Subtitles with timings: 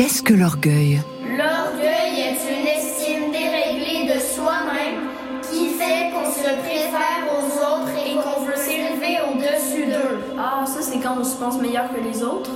[0.00, 1.02] Qu'est-ce que l'orgueil?
[1.26, 5.10] L'orgueil est une estime déréglée de soi-même
[5.42, 10.20] qui fait qu'on se préfère aux autres et qu'on veut s'élever au-dessus d'eux.
[10.38, 12.50] Ah, ça c'est quand on se pense meilleur que les autres.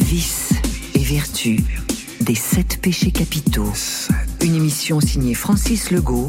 [0.00, 0.52] Vice
[0.94, 1.60] et vertu
[2.22, 3.74] des sept péchés capitaux.
[4.40, 6.28] Une émission signée Francis Legault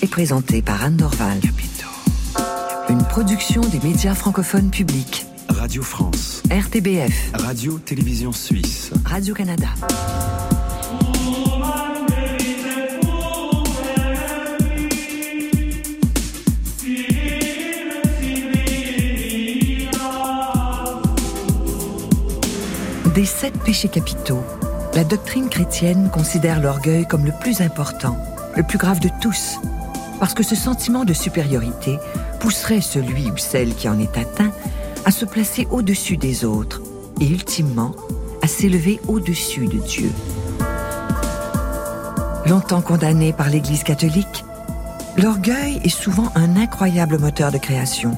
[0.00, 1.38] et présentée par Anne Dorval.
[2.90, 5.24] Une production des médias francophones publics.
[5.48, 8.90] Radio France, RTBF, Radio-Télévision Suisse.
[9.04, 9.68] Radio-Canada.
[23.14, 24.42] Des sept péchés capitaux,
[24.94, 28.16] la doctrine chrétienne considère l'orgueil comme le plus important,
[28.56, 29.60] le plus grave de tous,
[30.18, 32.00] parce que ce sentiment de supériorité
[32.40, 34.50] pousserait celui ou celle qui en est atteint
[35.04, 36.82] à se placer au-dessus des autres
[37.20, 37.94] et ultimement
[38.42, 40.10] à s'élever au-dessus de Dieu.
[42.46, 44.44] Longtemps condamné par l'Église catholique,
[45.16, 48.16] l'orgueil est souvent un incroyable moteur de création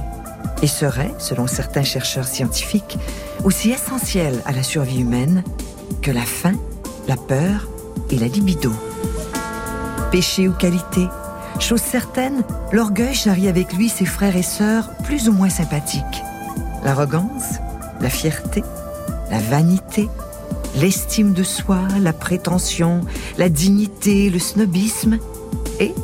[0.62, 2.96] et serait, selon certains chercheurs scientifiques,
[3.44, 5.42] aussi essentiel à la survie humaine
[6.00, 6.54] que la faim,
[7.08, 7.68] la peur
[8.10, 8.72] et la libido.
[10.12, 11.08] Péché ou qualité,
[11.60, 16.22] chose certaine, l'orgueil charrie avec lui ses frères et sœurs plus ou moins sympathiques.
[16.84, 17.58] L'arrogance,
[18.00, 18.62] la fierté,
[19.30, 20.08] la vanité,
[20.76, 23.02] l'estime de soi, la prétention,
[23.38, 25.18] la dignité, le snobisme,
[25.80, 25.94] et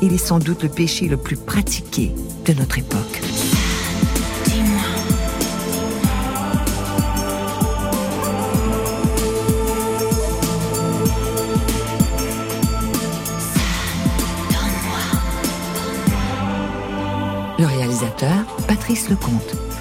[0.00, 2.14] il est sans doute le péché le plus pratiqué
[2.46, 3.20] de notre époque.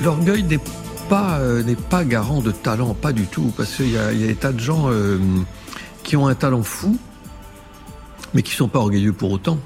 [0.03, 0.59] L'orgueil n'est
[1.09, 4.35] pas, euh, pas garant de talent, pas du tout, parce qu'il y y a des
[4.35, 5.17] tas de gens euh,
[6.03, 6.97] qui ont un talent fou,
[8.33, 9.57] mais qui sont pas orgueilleux pour autant.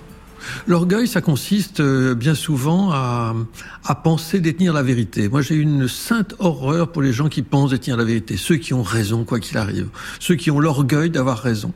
[0.67, 3.35] L'orgueil, ça consiste euh, bien souvent à,
[3.83, 5.29] à penser détenir la vérité.
[5.29, 8.73] Moi, j'ai une sainte horreur pour les gens qui pensent détenir la vérité, ceux qui
[8.73, 9.89] ont raison quoi qu'il arrive,
[10.19, 11.73] ceux qui ont l'orgueil d'avoir raison.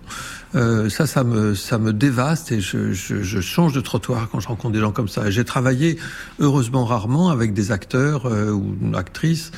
[0.56, 4.40] Euh, ça, ça me, ça me dévaste et je, je, je change de trottoir quand
[4.40, 5.30] je rencontre des gens comme ça.
[5.30, 5.97] J'ai travaillé,
[6.40, 9.51] heureusement rarement, avec des acteurs euh, ou actrices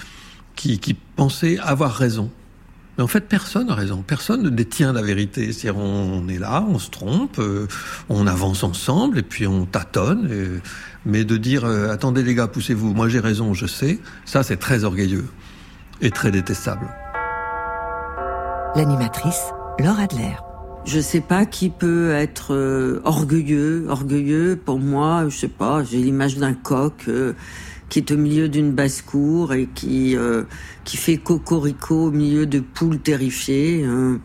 [0.55, 2.29] qui, qui pensaient avoir raison.
[2.97, 4.03] Mais en fait, personne n'a raison.
[4.06, 5.53] Personne ne détient la vérité.
[5.53, 7.68] C'est-à-dire, on est là, on se trompe, euh,
[8.09, 10.29] on avance ensemble et puis on tâtonne.
[10.31, 10.62] et-
[11.06, 14.57] mais de dire, euh, attendez les gars, poussez-vous, moi j'ai raison, je sais, ça c'est
[14.57, 15.25] très orgueilleux
[16.02, 16.88] et très détestable.
[18.75, 19.41] L'animatrice,
[19.79, 20.35] Laure Adler.
[20.85, 23.85] Je sais pas qui peut être euh, orgueilleux.
[23.90, 27.34] Orgueilleux, pour moi, je sais pas, j'ai l'image d'un coq euh,
[27.91, 30.44] qui est au milieu d'une basse-cour et qui, euh,
[30.85, 33.84] qui fait cocorico au milieu de poules terrifiées.
[33.84, 34.19] hein.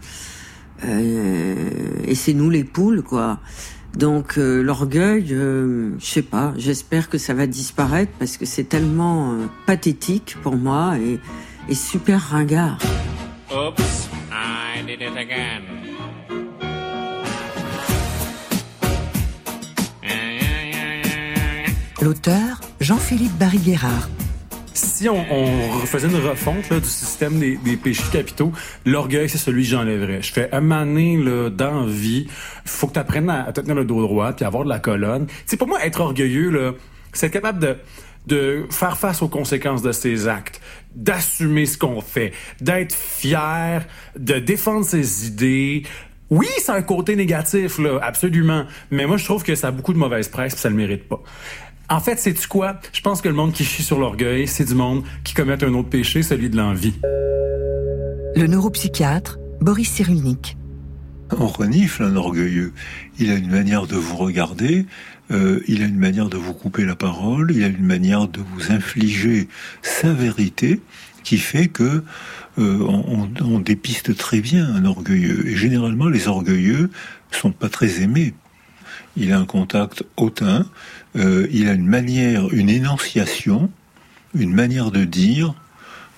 [0.85, 1.55] Euh,
[2.07, 3.41] et c'est nous les poules, quoi.
[3.95, 8.65] Donc euh, l'orgueil, euh, je sais pas, j'espère que ça va disparaître parce que c'est
[8.65, 11.19] tellement euh, pathétique pour moi et,
[11.69, 12.79] et super ringard.
[13.51, 15.63] Oops, I did it again.
[22.03, 24.09] L'auteur, Jean-Philippe Barry-Guerrard.
[24.73, 25.25] Si on,
[25.87, 28.53] faisait une refonte là, du système des, des péchés capitaux,
[28.85, 30.23] l'orgueil, c'est celui que j'enlèverais.
[30.23, 32.29] Je fais mané là, dans vie,
[32.65, 34.79] faut que tu apprennes à, à te tenir le dos droit puis avoir de la
[34.79, 35.27] colonne.
[35.47, 36.77] C'est pour moi être orgueilleux,
[37.13, 37.77] c'est être capable de
[38.29, 40.61] de faire face aux conséquences de ses actes,
[40.95, 43.85] d'assumer ce qu'on fait, d'être fier,
[44.17, 45.85] de défendre ses idées.
[46.29, 48.65] Oui, c'est un côté négatif, là, absolument.
[48.91, 51.09] Mais moi, je trouve que ça a beaucoup de mauvaise presse puis ça le mérite
[51.09, 51.23] pas.
[51.89, 52.81] En fait, c'est tu quoi?
[52.93, 55.73] Je pense que le monde qui chie sur l'orgueil, c'est du monde qui commet un
[55.75, 56.95] autre péché, celui de l'envie.
[58.35, 60.57] Le neuropsychiatre, Boris Cyrulnik.
[61.39, 62.73] On renifle un orgueilleux.
[63.19, 64.87] Il a une manière de vous regarder,
[65.31, 68.41] euh, il a une manière de vous couper la parole, il a une manière de
[68.41, 69.49] vous infliger
[69.83, 70.81] sa vérité
[71.23, 72.03] qui fait que
[72.59, 75.49] euh, on, on dépiste très bien un orgueilleux.
[75.49, 76.91] Et généralement, les orgueilleux
[77.31, 78.35] sont pas très aimés.
[79.17, 80.67] Il a un contact hautain,
[81.17, 83.71] euh, il a une manière, une énonciation,
[84.35, 85.55] une manière de dire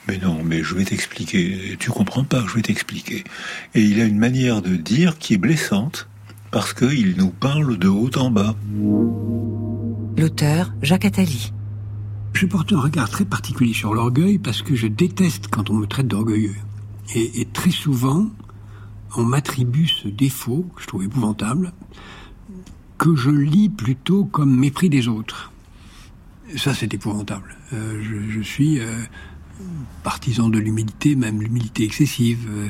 [0.09, 1.77] mais non, mais je vais t'expliquer.
[1.79, 3.25] Tu comprends pas, je vais t'expliquer.
[3.75, 6.09] Et il a une manière de dire qui est blessante
[6.51, 8.57] parce qu'il nous parle de haut en bas.
[10.17, 11.53] L'auteur, Jacques Attali.
[12.33, 15.87] Je porte un regard très particulier sur l'orgueil parce que je déteste quand on me
[15.87, 16.57] traite d'orgueilleux.
[17.15, 18.31] Et, et très souvent,
[19.15, 21.73] on m'attribue ce défaut, que je trouve épouvantable,
[22.99, 25.53] que je lis plutôt comme mépris des autres.
[26.57, 27.57] Ça, c'est épouvantable.
[27.73, 28.93] Euh, je, suis euh,
[30.03, 32.47] partisan de l'humilité, même l'humilité excessive.
[32.51, 32.69] Euh,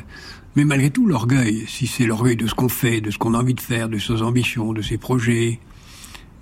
[0.56, 3.38] mais malgré tout, l'orgueil, si c'est l'orgueil de ce qu'on fait, de ce qu'on a
[3.38, 5.60] envie de faire, de ses ambitions, de ses projets,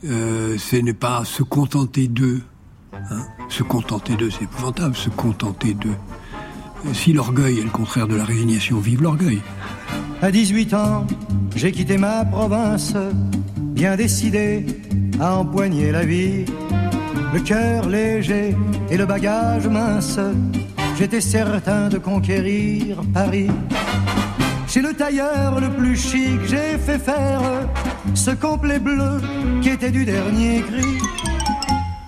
[0.04, 2.42] euh, ce n'est pas se contenter d'eux.
[2.92, 3.26] Hein.
[3.48, 5.96] Se contenter d'eux, c'est épouvantable, se contenter d'eux.
[6.92, 9.42] Si l'orgueil est le contraire de la résignation, vive l'orgueil.
[10.22, 11.06] À 18 ans,
[11.54, 12.94] j'ai quitté ma province,
[13.76, 14.64] bien décidé
[15.20, 16.46] à empoigner la vie.
[17.34, 18.56] Le cœur léger
[18.90, 20.18] et le bagage mince,
[20.98, 23.50] j'étais certain de conquérir Paris.
[24.66, 27.42] Chez le tailleur le plus chic, j'ai fait faire
[28.14, 29.20] ce complet bleu
[29.60, 30.98] qui était du dernier cri.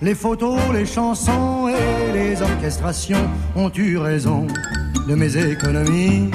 [0.01, 4.47] Les photos, les chansons et les orchestrations ont eu raison
[5.07, 6.31] de mes économies.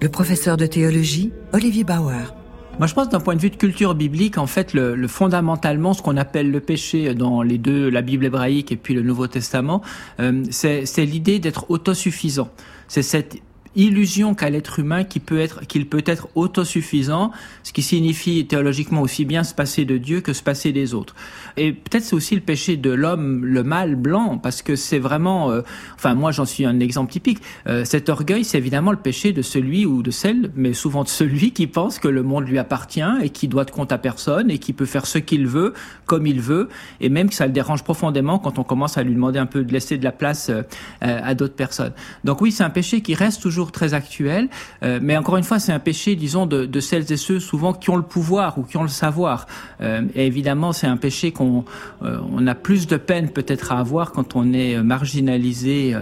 [0.00, 2.32] Le professeur de théologie, Olivier Bauer.
[2.78, 5.92] Moi, je pense d'un point de vue de culture biblique, en fait, le, le fondamentalement,
[5.92, 9.26] ce qu'on appelle le péché dans les deux, la Bible hébraïque et puis le Nouveau
[9.26, 9.82] Testament,
[10.20, 12.48] euh, c'est l'idée d'être autosuffisant.
[12.86, 13.38] C'est cette
[13.78, 17.30] illusion qu'a l'être humain qui peut être, qu'il peut être autosuffisant,
[17.62, 21.14] ce qui signifie théologiquement aussi bien se passer de Dieu que se passer des autres.
[21.56, 25.50] Et peut-être c'est aussi le péché de l'homme, le mal blanc, parce que c'est vraiment,
[25.50, 25.62] euh,
[25.94, 27.38] enfin moi j'en suis un exemple typique.
[27.68, 31.08] Euh, cet orgueil, c'est évidemment le péché de celui ou de celle, mais souvent de
[31.08, 34.50] celui qui pense que le monde lui appartient et qui doit de compte à personne
[34.50, 35.72] et qui peut faire ce qu'il veut,
[36.04, 36.68] comme il veut,
[37.00, 39.62] et même que ça le dérange profondément quand on commence à lui demander un peu
[39.62, 40.62] de laisser de la place euh,
[41.00, 41.92] à d'autres personnes.
[42.24, 44.48] Donc oui, c'est un péché qui reste toujours très actuel,
[44.82, 47.90] euh, mais encore une fois, c'est un péché, disons, de, celles et ceux souvent qui
[47.90, 49.46] ont le pouvoir ou qui ont le savoir.
[49.80, 51.64] Euh, et évidemment, c'est un péché qu'on
[52.02, 55.94] euh, a plus de peine peut-être à avoir quand on est marginalisé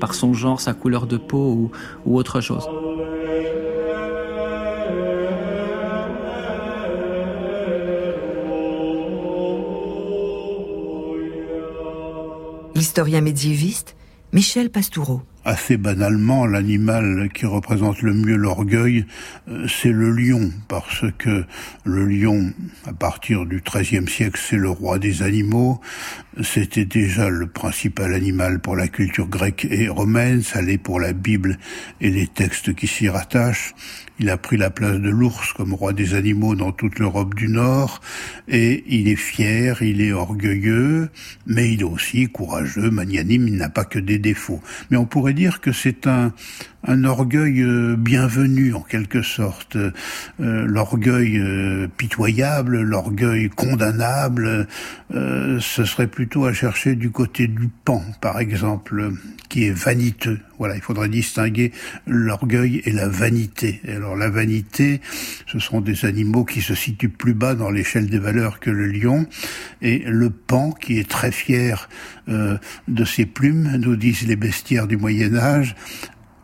[0.00, 1.70] par son genre, sa couleur de peau ou,
[2.06, 2.66] ou autre chose.
[12.74, 13.94] L'historien médiéviste
[14.32, 19.06] Michel Pastoureau assez banalement, l'animal qui représente le mieux l'orgueil,
[19.48, 21.44] euh, c'est le lion, parce que
[21.84, 22.52] le lion,
[22.86, 25.80] à partir du XIIIe siècle, c'est le roi des animaux.
[26.42, 31.12] C'était déjà le principal animal pour la culture grecque et romaine, ça l'est pour la
[31.12, 31.58] Bible
[32.00, 33.74] et les textes qui s'y rattachent.
[34.18, 37.48] Il a pris la place de l'ours comme roi des animaux dans toute l'Europe du
[37.48, 38.00] Nord,
[38.46, 41.10] et il est fier, il est orgueilleux,
[41.46, 44.60] mais il est aussi courageux, magnanime, il n'a pas que des défauts.
[44.90, 46.32] Mais on pourrait dire que c'est un,
[46.84, 49.92] un orgueil euh, bienvenu en quelque sorte, euh,
[50.38, 54.66] l'orgueil euh, pitoyable, l'orgueil condamnable,
[55.14, 59.12] ce serait plutôt à chercher du côté du pan, par exemple,
[59.50, 60.40] qui est vaniteux.
[60.58, 61.70] Voilà, il faudrait distinguer
[62.06, 63.82] l'orgueil et la vanité.
[63.86, 65.02] alors la vanité,
[65.46, 68.86] ce sont des animaux qui se situent plus bas dans l'échelle des valeurs que le
[68.86, 69.26] lion,
[69.82, 71.90] et le pan qui est très fier
[72.26, 75.74] de ses plumes, nous disent les bestiaires du Moyen Âge,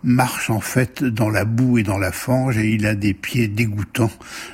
[0.03, 3.49] marche en fait dans la boue et dans la fange et il a des pieds
[3.49, 4.11] dégoûtants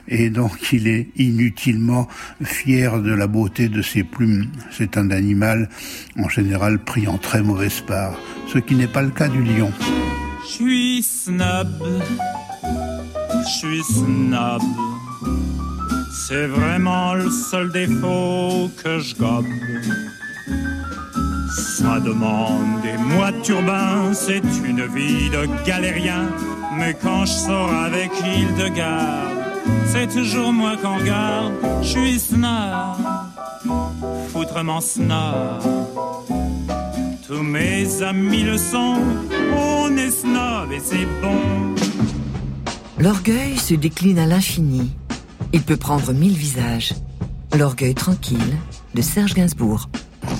[0.08, 2.08] et donc il est inutilement
[2.43, 4.50] fier de la beauté de ses plumes.
[4.70, 5.69] C'est un animal
[6.19, 9.73] en général pris en très mauvaise part, ce qui n'est pas le cas du lion.
[10.43, 11.69] Je suis snob,
[13.63, 14.63] je snob.
[16.27, 19.15] C'est vraiment le seul défaut que je.
[21.84, 22.82] Ça demande
[23.14, 26.31] mois de turbin, c'est une vie de galérien.
[26.79, 29.36] Mais quand je sors avec Hildegarde,
[29.93, 31.53] c'est toujours moi qu'on regarde.
[31.82, 32.96] Je suis snob,
[34.29, 35.60] foutrement snob.
[37.26, 38.96] Tous mes amis le sont,
[39.55, 41.74] on est snob et c'est bon.
[42.98, 44.91] L'orgueil se décline à l'infini.
[45.53, 46.94] Il peut prendre mille visages.
[47.55, 48.56] L'orgueil tranquille
[48.94, 49.91] de Serge Gainsbourg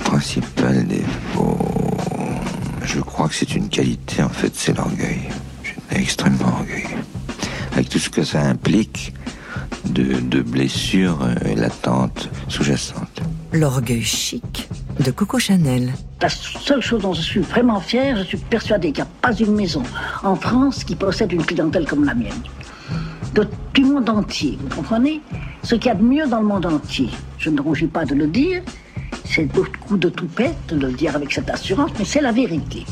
[0.03, 1.57] principal défaut,
[2.83, 5.21] je crois que c'est une qualité en fait, c'est l'orgueil.
[5.63, 7.01] Je suis extrêmement orgueilleux.
[7.73, 9.13] Avec tout ce que ça implique
[9.85, 13.21] de, de blessures euh, latentes, sous-jacentes.
[13.51, 14.67] L'orgueil chic
[14.99, 15.93] de Coco Chanel.
[16.21, 19.33] La seule chose dont je suis vraiment fière, je suis persuadée qu'il n'y a pas
[19.33, 19.83] une maison
[20.23, 22.41] en France qui possède une clientèle comme la mienne.
[23.33, 25.21] De, du monde entier, vous comprenez?
[25.63, 27.09] Ce qu'il y a de mieux dans le monde entier.
[27.37, 28.61] Je ne rougis pas de le dire,
[29.35, 32.85] c'est beaucoup de toupette de le dire avec cette assurance, mais c'est la vérité.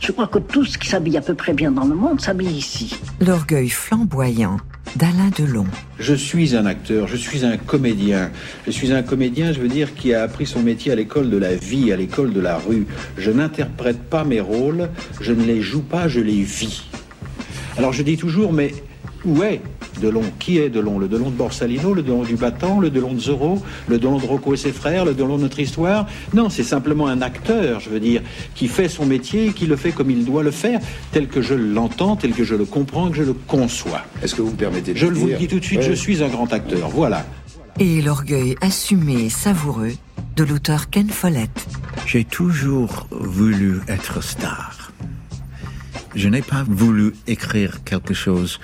[0.00, 2.58] Je crois que tout ce qui s'habille à peu près bien dans le monde s'habille
[2.58, 2.94] ici.
[3.20, 4.58] L'orgueil flamboyant
[4.96, 5.64] d'Alain Delon.
[5.98, 8.30] Je suis un acteur, je suis un comédien.
[8.66, 11.38] Je suis un comédien, je veux dire, qui a appris son métier à l'école de
[11.38, 12.86] la vie, à l'école de la rue.
[13.16, 14.90] Je n'interprète pas mes rôles,
[15.22, 16.84] je ne les joue pas, je les vis.
[17.78, 18.74] Alors je dis toujours, mais
[19.24, 19.60] où est
[20.00, 23.20] Delon Qui est Delon Le Delon de Borsalino, le Delon du Battant, le Delon de
[23.20, 26.06] Zorro, le Delon de Rocco et ses frères, le Delon de notre histoire?
[26.34, 28.22] Non, c'est simplement un acteur, je veux dire,
[28.54, 30.80] qui fait son métier, qui le fait comme il doit le faire,
[31.12, 34.02] tel que je l'entends, tel que je le comprends, que je le conçois.
[34.22, 35.80] Est-ce que vous me permettez de Je le vous le dire dis tout de suite,
[35.80, 35.86] Ouais.
[35.86, 37.26] je suis un grand acteur, voilà.
[37.80, 39.92] Et l'orgueil assumé et savoureux
[40.36, 41.50] de l'auteur Ken Follett.
[42.06, 44.77] J'ai toujours voulu être star.
[46.18, 48.58] Je n'ai pas voulu écrire quelque chose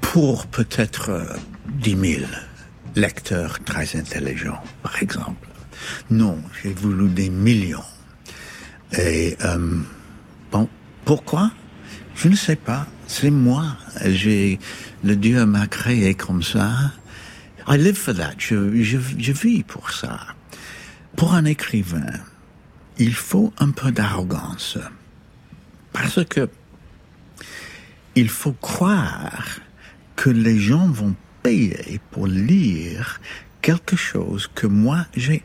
[0.00, 1.24] pour peut-être euh,
[1.70, 2.22] 10 000
[2.94, 5.48] lecteurs très intelligents, par exemple.
[6.08, 7.82] Non, j'ai voulu des millions.
[8.96, 9.76] Et euh,
[10.52, 10.68] bon,
[11.04, 11.50] pourquoi?
[12.14, 12.86] Je ne sais pas.
[13.08, 13.76] C'est moi.
[14.04, 14.60] J'ai
[15.02, 16.92] le Dieu m'a créé comme ça.
[17.66, 18.34] I live for that.
[18.38, 20.20] Je vis pour ça.
[21.16, 22.12] Pour un écrivain,
[22.98, 24.78] il faut un peu d'arrogance.
[25.92, 26.48] Parce que
[28.18, 29.60] il faut croire
[30.16, 33.20] que les gens vont payer pour lire
[33.62, 35.44] quelque chose que moi j'ai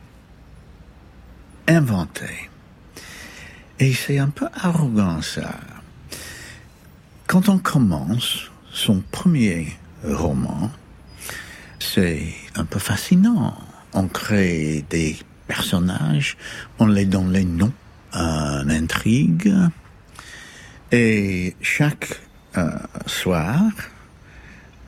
[1.68, 2.50] inventé.
[3.78, 5.60] Et c'est un peu arrogant ça.
[7.28, 10.68] Quand on commence son premier roman,
[11.78, 12.26] c'est
[12.56, 13.56] un peu fascinant.
[13.92, 15.16] On crée des
[15.46, 16.36] personnages,
[16.80, 17.72] on les donne les noms,
[18.12, 19.54] une intrigue,
[20.90, 22.23] et chaque
[23.06, 23.70] soir,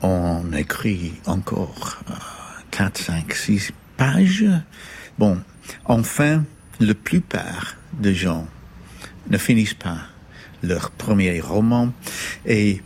[0.01, 2.13] on écrit encore euh,
[2.71, 4.45] 4, 5, 6 pages.
[5.17, 5.41] Bon,
[5.85, 6.43] enfin,
[6.79, 8.47] la plupart des gens
[9.29, 9.99] ne finissent pas
[10.63, 11.91] leur premier roman
[12.45, 12.81] et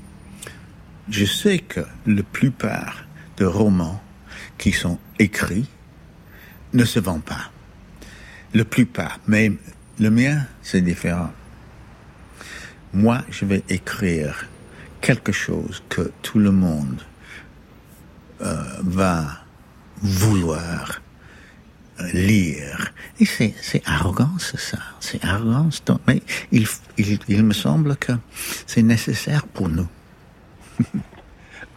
[1.10, 3.06] je sais que la plupart
[3.38, 4.02] des romans
[4.58, 5.68] qui sont écrits
[6.74, 7.52] ne se vendent pas.
[8.54, 9.52] La plupart, mais
[10.00, 11.32] le mien, c'est différent.
[12.94, 14.48] Moi, je vais écrire
[15.02, 17.02] quelque chose que tout le monde
[18.42, 19.26] euh, va
[20.02, 21.02] vouloir
[22.14, 22.94] lire.
[23.20, 24.80] Et c'est, c'est arrogance, ça.
[25.00, 25.84] C'est arrogance.
[25.86, 26.66] Donc, mais il,
[26.98, 28.14] il, il me semble que
[28.66, 29.88] c'est nécessaire pour nous.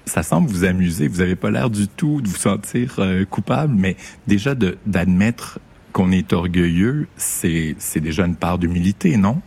[0.07, 1.09] ça semble vous amuser.
[1.09, 5.59] Vous n'avez pas l'air du tout de vous sentir euh, coupable, mais déjà de, d'admettre
[5.93, 9.40] qu'on est orgueilleux, c'est, c'est déjà une part d'humilité, non?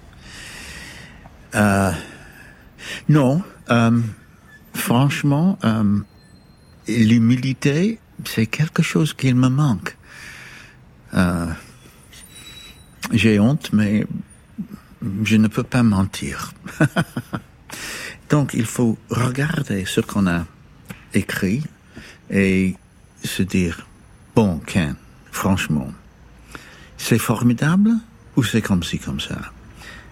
[1.55, 1.91] Euh,
[3.10, 4.00] non, euh,
[4.74, 6.00] franchement, euh,
[6.88, 9.97] l'humilité, c'est quelque chose qui me manque.
[11.13, 11.47] Euh,
[13.12, 14.05] j'ai honte, mais
[15.24, 16.53] je ne peux pas mentir.
[18.29, 20.45] Donc, il faut regarder ce qu'on a
[21.13, 21.63] écrit
[22.29, 22.75] et
[23.24, 23.88] se dire,
[24.36, 24.95] bon, Ken,
[25.31, 25.91] franchement,
[26.97, 27.91] c'est formidable
[28.36, 29.38] ou c'est comme ci, comme ça?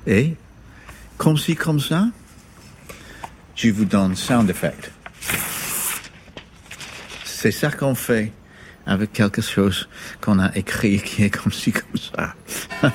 [0.07, 0.35] Et
[1.17, 2.07] comme ci, comme ça,
[3.55, 4.91] je vous donne sound effect.
[7.23, 8.31] C'est ça qu'on fait
[8.85, 9.87] avec quelque chose
[10.21, 12.35] qu'on a écrit qui est comme ci, comme ça.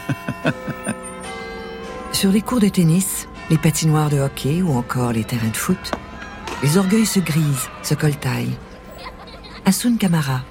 [2.12, 5.92] Sur les cours de tennis, les patinoires de hockey ou encore les terrains de foot,
[6.62, 8.56] les orgueils se grisent, se coltaillent.
[9.64, 10.42] Asun Kamara,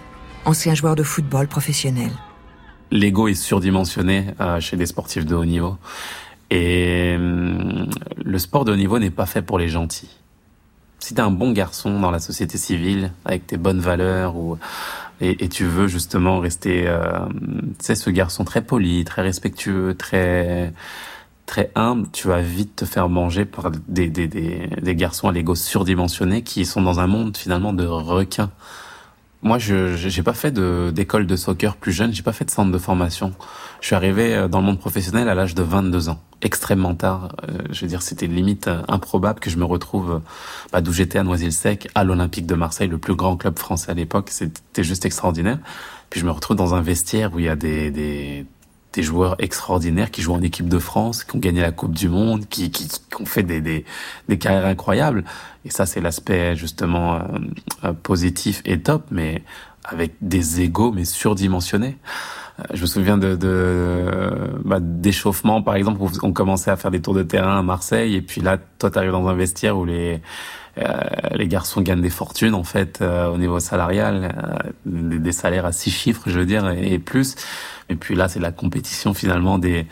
[0.46, 2.12] ancien joueur de football professionnel.
[2.92, 5.78] L'ego est surdimensionné euh, chez les sportifs de haut niveau.
[6.50, 7.90] Et hum,
[8.24, 10.10] le sport de haut niveau n'est pas fait pour les gentils.
[11.00, 14.58] Si t'es un bon garçon dans la société civile, avec tes bonnes valeurs, ou,
[15.22, 17.26] et, tu veux justement rester, euh,
[17.80, 20.74] tu sais, ce garçon très poli, très respectueux, très
[21.46, 25.32] très humble, tu vas vite te faire manger par des, des, des, des garçons à
[25.32, 28.52] l'ego surdimensionné qui sont dans un monde finalement de requins.
[29.42, 32.72] Moi, je j'ai pas fait d'école de soccer plus jeune, j'ai pas fait de centre
[32.72, 33.34] de formation.
[33.80, 37.30] Je suis arrivé euh, dans le monde professionnel à l'âge de 22 ans, extrêmement tard.
[37.48, 40.22] Euh, je veux dire, c'était limite euh, improbable que je me retrouve
[40.74, 43.94] bah, d'où j'étais à Noisy-le-Sec, à l'Olympique de Marseille, le plus grand club français à
[43.94, 44.28] l'époque.
[44.30, 45.60] C'était juste extraordinaire.
[46.10, 48.46] Puis je me retrouve dans un vestiaire où il y a des des
[48.94, 52.10] des joueurs extraordinaires qui jouent en équipe de France, qui ont gagné la Coupe du
[52.10, 53.86] Monde, qui, qui, qui ont fait des, des,
[54.28, 55.24] des carrières incroyables.
[55.66, 57.20] Et ça, c'est l'aspect justement euh,
[57.84, 59.44] euh, positif et top, mais
[59.84, 61.98] avec des égaux mais surdimensionnés.
[62.60, 64.10] Euh, Je me souviens de, de
[64.66, 68.16] bah, d'échauffement, par exemple, où on commençait à faire des tours de terrain à Marseille,
[68.16, 70.20] et puis là, toi, t'arrives dans un vestiaire où les
[71.36, 75.66] les garçons gagnent des fortunes en fait euh, au niveau salarial, euh, des, des salaires
[75.66, 77.36] à six chiffres, je veux dire, et, et plus.
[77.90, 79.88] Et puis là, c'est la compétition finalement des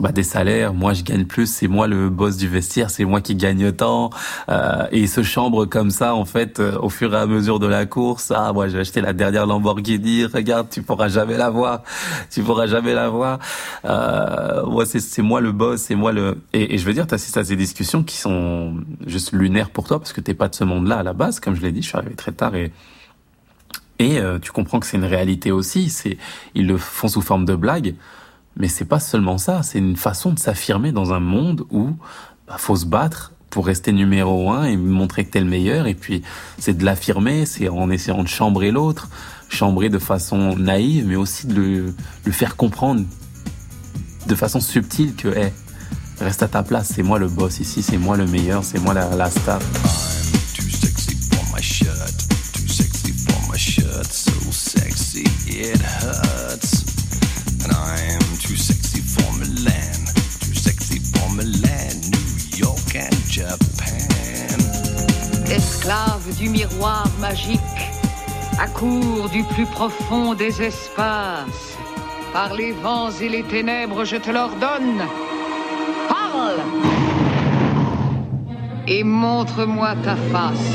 [0.00, 3.20] bah, des salaires, moi je gagne plus, c'est moi le boss du vestiaire, c'est moi
[3.20, 4.10] qui gagne tant,
[4.48, 7.66] euh, et se chambre comme ça en fait euh, au fur et à mesure de
[7.66, 8.32] la course.
[8.34, 11.82] Ah moi j'ai acheté la dernière Lamborghini, regarde tu pourras jamais la voir,
[12.30, 13.38] tu pourras jamais la voir.
[13.84, 17.38] Euh, moi c'est moi le boss, c'est moi le et, et je veux dire t'assistes
[17.38, 18.74] à ces discussions qui sont
[19.06, 21.54] juste lunaires pour toi parce que t'es pas de ce monde-là à la base, comme
[21.54, 22.70] je l'ai dit, je suis arrivé très tard et
[23.98, 25.88] et euh, tu comprends que c'est une réalité aussi.
[25.88, 26.18] C'est
[26.54, 27.94] ils le font sous forme de blague.
[28.56, 31.90] Mais c'est pas seulement ça, c'est une façon de s'affirmer dans un monde où
[32.48, 35.86] bah, faut se battre pour rester numéro un et montrer que t'es le meilleur.
[35.86, 36.22] Et puis
[36.58, 39.08] c'est de l'affirmer, c'est en essayant de chambrer l'autre,
[39.48, 41.94] chambrer de façon naïve, mais aussi de le,
[42.24, 43.04] le faire comprendre
[44.26, 45.52] de façon subtile que hey,
[46.20, 48.94] reste à ta place, c'est moi le boss ici, c'est moi le meilleur, c'est moi
[48.94, 49.60] la, la star.
[57.68, 59.98] And too sexy for Milan,
[60.40, 64.58] too sexy for Milan, New York and Japan.
[65.50, 67.60] Esclave du miroir magique,
[68.60, 71.76] accours du plus profond des espaces,
[72.32, 75.02] par les vents et les ténèbres, je te l'ordonne.
[76.08, 76.60] Parle
[78.86, 80.70] Et montre-moi ta face.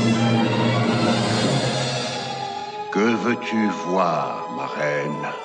[2.92, 5.41] Que veux-tu voir, ma reine?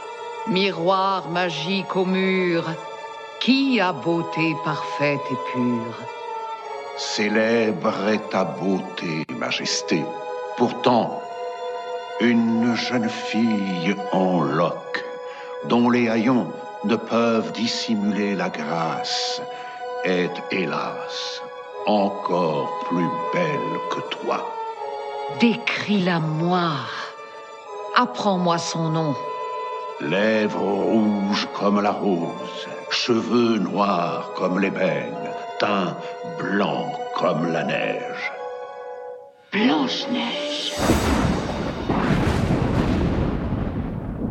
[0.50, 2.64] Miroir magique au mur,
[3.42, 5.98] qui a beauté parfaite et pure?
[6.98, 10.06] Célèbre est ta beauté, majesté.
[10.56, 11.22] Pourtant,
[12.22, 15.04] une jeune fille en loques,
[15.66, 16.48] dont les haillons
[16.86, 19.42] ne peuvent dissimuler la grâce,
[20.06, 21.42] est, hélas,
[21.88, 24.50] encore plus belle que toi.
[25.42, 26.72] Décris-la moi.
[27.98, 29.14] Apprends-moi son nom.
[30.00, 35.16] Lèvres rouges comme la rose, cheveux noirs comme l'ébène,
[35.60, 35.98] teint
[36.38, 38.32] blanc comme la neige.
[39.52, 40.74] Blanche-Neige.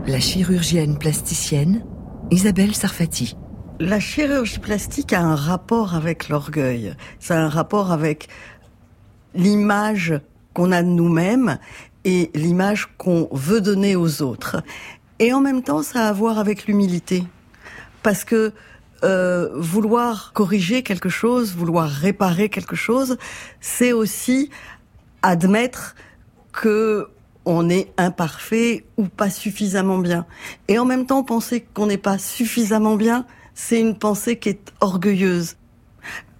[0.06, 1.84] La chirurgienne plasticienne
[2.30, 3.36] Isabelle Sarfati.
[3.80, 6.94] La chirurgie plastique a un rapport avec l'orgueil.
[7.18, 8.28] Ça a un rapport avec
[9.34, 10.14] l'image
[10.54, 11.58] qu'on a de nous-mêmes
[12.04, 14.62] et l'image qu'on veut donner aux autres.
[15.18, 17.24] Et en même temps, ça a à voir avec l'humilité.
[18.02, 18.52] Parce que
[19.04, 23.18] euh, vouloir corriger quelque chose, vouloir réparer quelque chose,
[23.60, 24.50] c'est aussi
[25.22, 25.94] admettre
[26.52, 27.08] que
[27.44, 30.26] on est imparfait ou pas suffisamment bien.
[30.66, 33.24] Et en même temps, penser qu'on n'est pas suffisamment bien,
[33.54, 35.56] c'est une pensée qui est orgueilleuse.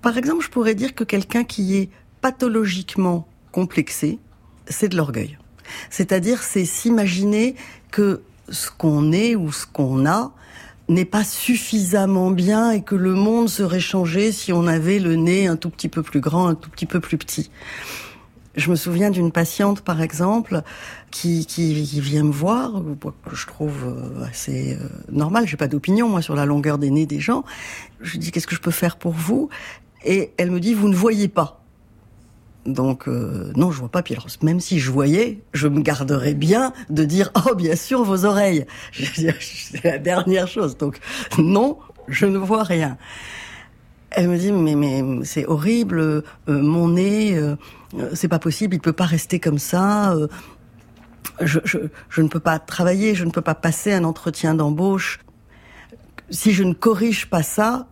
[0.02, 4.18] Par exemple, je pourrais dire que quelqu'un qui est pathologiquement complexé,
[4.68, 5.38] c'est de l'orgueil.
[5.90, 7.54] C'est-à-dire, c'est s'imaginer
[7.92, 10.32] que ce qu'on est ou ce qu'on a
[10.88, 15.46] n'est pas suffisamment bien et que le monde serait changé si on avait le nez
[15.46, 17.50] un tout petit peu plus grand, un tout petit peu plus petit.
[18.54, 20.62] Je me souviens d'une patiente, par exemple,
[21.10, 22.82] qui, qui, vient me voir,
[23.28, 25.46] que je trouve euh, assez euh, normal.
[25.46, 27.44] J'ai pas d'opinion moi sur la longueur des nez des gens.
[28.00, 29.50] Je lui dis qu'est-ce que je peux faire pour vous?
[30.04, 31.65] Et elle me dit vous ne voyez pas.
[32.66, 34.02] Donc euh, non, je vois pas.
[34.02, 38.24] Puis même si je voyais, je me garderais bien de dire oh bien sûr vos
[38.24, 38.66] oreilles.
[38.92, 40.76] C'est la dernière chose.
[40.76, 40.98] Donc
[41.38, 42.98] non, je ne vois rien.
[44.10, 47.56] Elle me dit mais mais c'est horrible, euh, mon nez, euh,
[48.14, 50.12] c'est pas possible, il peut pas rester comme ça.
[50.14, 50.28] Euh,
[51.40, 55.20] je, je, je ne peux pas travailler, je ne peux pas passer un entretien d'embauche.
[56.30, 57.88] Si je ne corrige pas ça,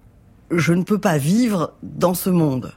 [0.51, 2.73] je ne peux pas vivre dans ce monde.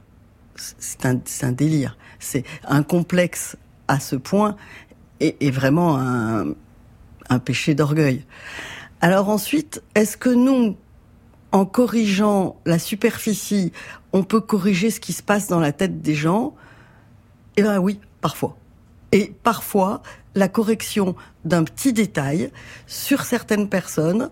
[0.78, 1.96] C'est un, délire.
[2.18, 4.56] C'est un complexe à ce point
[5.20, 6.54] et, et vraiment un,
[7.28, 8.24] un péché d'orgueil.
[9.00, 10.76] Alors ensuite, est-ce que nous,
[11.52, 13.72] en corrigeant la superficie,
[14.12, 16.54] on peut corriger ce qui se passe dans la tête des gens?
[17.56, 18.56] Eh bien oui, parfois.
[19.12, 20.02] Et parfois,
[20.34, 22.50] la correction d'un petit détail
[22.86, 24.30] sur certaines personnes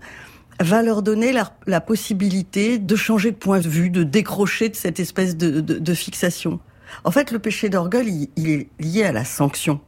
[0.61, 5.01] va leur donner la, possibilité de changer de point de vue, de décrocher de cette
[5.01, 6.61] espèce de, fixation.
[7.05, 9.81] En fait, le péché d'orgueil, il, il est lié à la sanction.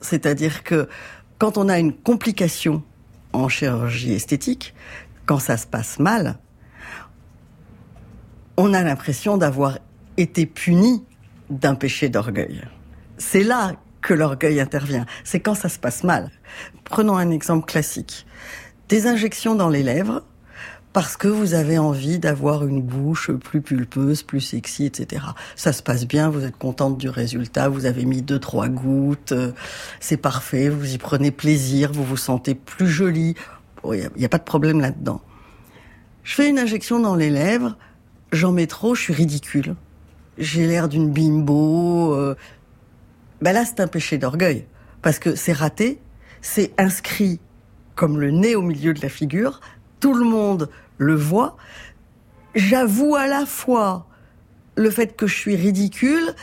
[0.00, 0.88] C'est-à-dire que
[1.38, 2.82] quand on a une complication
[3.32, 4.74] en chirurgie esthétique,
[5.26, 6.38] quand ça se passe mal,
[8.56, 9.78] on a l'impression d'avoir
[10.16, 11.04] été puni
[11.48, 12.62] d'un péché d'orgueil.
[13.16, 15.06] C'est là que l'orgueil intervient.
[15.24, 16.30] C'est quand ça se passe mal.
[16.84, 18.26] Prenons un exemple classique.
[18.90, 20.24] Des injections dans les lèvres
[20.92, 25.26] parce que vous avez envie d'avoir une bouche plus pulpeuse, plus sexy, etc.
[25.54, 29.32] Ça se passe bien, vous êtes contente du résultat, vous avez mis deux, trois gouttes,
[30.00, 33.36] c'est parfait, vous y prenez plaisir, vous vous sentez plus jolie.
[33.84, 35.20] Il n'y a, a, pas de problème là-dedans.
[36.24, 37.76] Je fais une injection dans les lèvres,
[38.32, 39.76] j'en mets trop, je suis ridicule.
[40.36, 42.12] J'ai l'air d'une bimbo.
[42.14, 42.34] Euh...
[43.40, 44.66] Ben là, c'est un péché d'orgueil.
[45.00, 46.00] Parce que c'est raté,
[46.42, 47.38] c'est inscrit
[47.94, 49.60] comme le nez au milieu de la figure,
[50.00, 51.56] tout le monde le voit.
[52.54, 54.06] J'avoue à la fois
[54.76, 56.34] le fait que je suis ridicule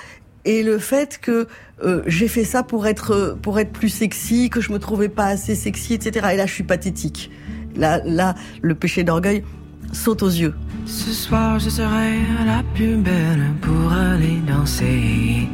[0.46, 1.48] et le fait que
[1.84, 5.26] euh, j'ai fait ça pour être pour être plus sexy, que je me trouvais pas
[5.26, 6.30] assez sexy, etc.
[6.34, 7.32] Et là, je suis pathétique.
[7.76, 9.44] Là, là, le péché d'orgueil
[9.92, 10.56] saute aux yeux.
[10.86, 15.48] Ce soir, je serai la plus belle pour aller danser.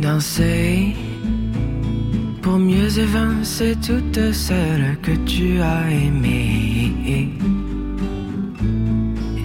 [0.00, 0.94] Danser
[2.42, 7.32] pour mieux évincer toutes celles que tu as aimées.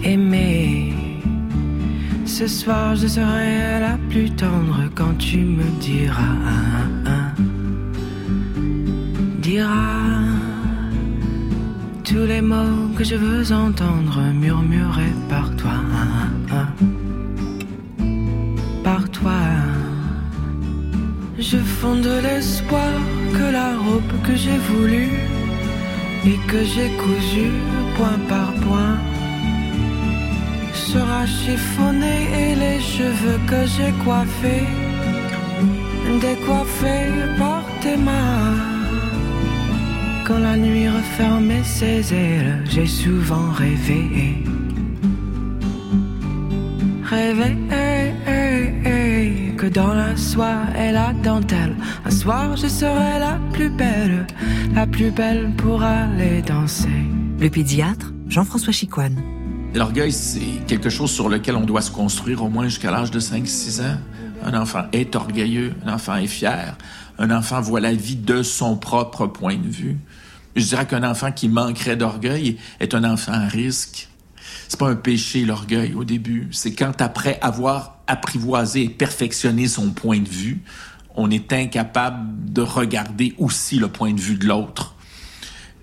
[0.04, 0.92] Aimées.
[2.24, 6.22] Ce soir, je serai la plus tendre quand tu me diras.
[9.40, 10.24] Diras
[12.04, 15.12] tous les mots que je veux entendre toi.
[15.28, 15.53] Par
[21.50, 22.94] Je fonde l'espoir
[23.36, 25.10] que la robe que j'ai voulu
[26.24, 27.56] et que j'ai cousue
[27.96, 28.96] point par point
[30.72, 34.68] sera chiffonnée et les cheveux que j'ai coiffés
[36.22, 38.56] décoiffés par tes mains.
[40.26, 44.42] Quand la nuit refermait ses ailes, j'ai souvent rêvé.
[47.04, 47.54] Rêvé
[49.64, 51.74] que dans la soie et la dentelle,
[52.04, 54.26] un soir je serai la plus belle,
[54.74, 56.88] la plus belle pour aller danser.
[57.40, 59.22] Le pédiatre, Jean-François Chicoine.
[59.74, 63.20] L'orgueil, c'est quelque chose sur lequel on doit se construire au moins jusqu'à l'âge de
[63.20, 63.96] 5-6 ans.
[64.44, 66.76] Un enfant est orgueilleux, un enfant est fier,
[67.18, 69.96] un enfant voit la vie de son propre point de vue.
[70.56, 74.08] Je dirais qu'un enfant qui manquerait d'orgueil est un enfant à risque.
[74.68, 76.48] C'est pas un péché, l'orgueil, au début.
[76.52, 80.62] C'est quand, après avoir apprivoisé et perfectionné son point de vue,
[81.14, 84.94] on est incapable de regarder aussi le point de vue de l'autre.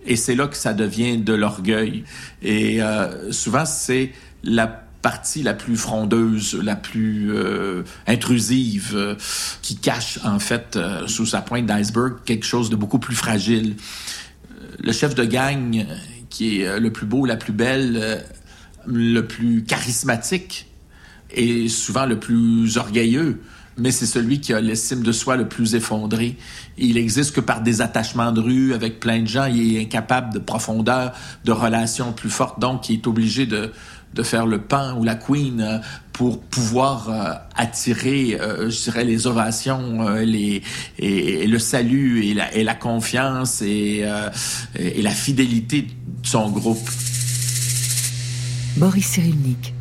[0.05, 2.03] Et c'est là que ça devient de l'orgueil.
[2.41, 4.11] Et euh, souvent, c'est
[4.43, 9.15] la partie la plus frondeuse, la plus euh, intrusive, euh,
[9.61, 13.75] qui cache en fait euh, sous sa pointe d'iceberg quelque chose de beaucoup plus fragile.
[14.51, 15.85] Euh, Le chef de gang,
[16.29, 18.17] qui est euh, le plus beau, la plus belle, euh,
[18.85, 20.67] le plus charismatique
[21.33, 23.41] et souvent le plus orgueilleux,
[23.77, 26.37] mais c'est celui qui a l'estime de soi le plus effondré.
[26.77, 29.45] Il existe que par des attachements de rue avec plein de gens.
[29.45, 31.13] Il est incapable de profondeur,
[31.45, 33.71] de relations plus fortes, donc il est obligé de,
[34.13, 35.77] de faire le pan ou la queen euh,
[36.11, 40.61] pour pouvoir euh, attirer, euh, je dirais, les ovations, les,
[40.99, 44.05] et, le salut et la, et la confiance et
[44.77, 45.87] et la fidélité de
[46.27, 46.89] son groupe.
[48.77, 49.73] Boris Cyrulnik.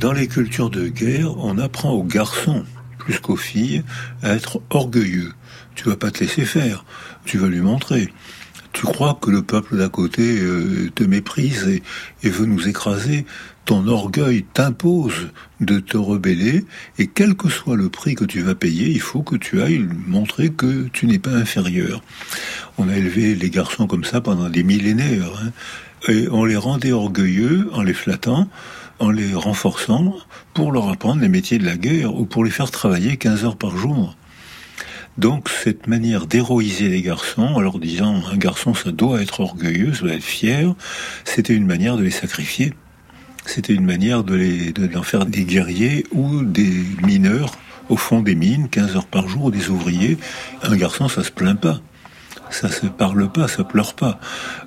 [0.00, 2.64] Dans les cultures de guerre, on apprend aux garçons,
[2.96, 3.82] plus qu'aux filles,
[4.22, 5.34] à être orgueilleux.
[5.74, 6.86] Tu vas pas te laisser faire,
[7.26, 8.10] tu vas lui montrer.
[8.72, 11.82] Tu crois que le peuple d'à côté euh, te méprise
[12.22, 13.26] et, veut nous écraser.
[13.66, 15.28] Ton orgueil t'impose
[15.60, 16.64] de te rebeller
[16.98, 19.86] et quel que soit le prix que tu vas payer, il faut que tu ailles
[20.06, 22.02] montrer que tu n'es pas inférieur.
[22.78, 25.30] On a élevé les garçons comme ça pendant des millénaires.
[25.44, 25.50] hein.
[26.08, 28.48] Et on les rendait orgueilleux en les flattant,
[29.00, 30.14] en les renforçant,
[30.54, 33.56] pour leur apprendre les métiers de la guerre ou pour les faire travailler 15 heures
[33.56, 34.16] par jour.
[35.18, 39.92] Donc cette manière d'héroïser les garçons, en leur disant un garçon ça doit être orgueilleux,
[39.92, 40.74] ça doit être fier,
[41.24, 42.72] c'était une manière de les sacrifier.
[43.46, 47.52] C'était une manière de les de- d'en faire des guerriers ou des mineurs
[47.88, 50.16] au fond des mines, 15 heures par jour, des ouvriers.
[50.62, 51.80] Un garçon, ça se plaint pas.
[52.50, 54.18] Ça se parle pas, ça pleure pas.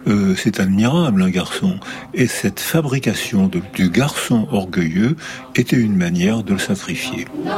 [0.08, 1.80] Euh, c'est admirable, un garçon.
[2.14, 5.16] Et cette fabrication du garçon orgueilleux
[5.56, 7.28] était une manière de le sacrifier.
[7.46, 7.52] Non,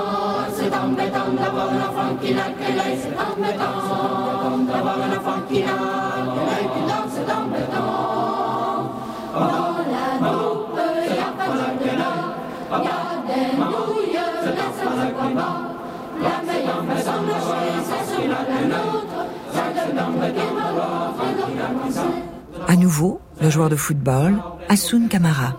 [22.68, 25.54] À nouveau, le joueur de football, Hassoun Kamara.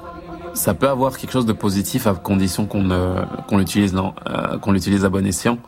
[0.54, 3.22] Ça peut avoir quelque chose de positif à condition qu'on euh,
[3.52, 5.58] l'utilise euh, qu'on l'utilise à bon escient.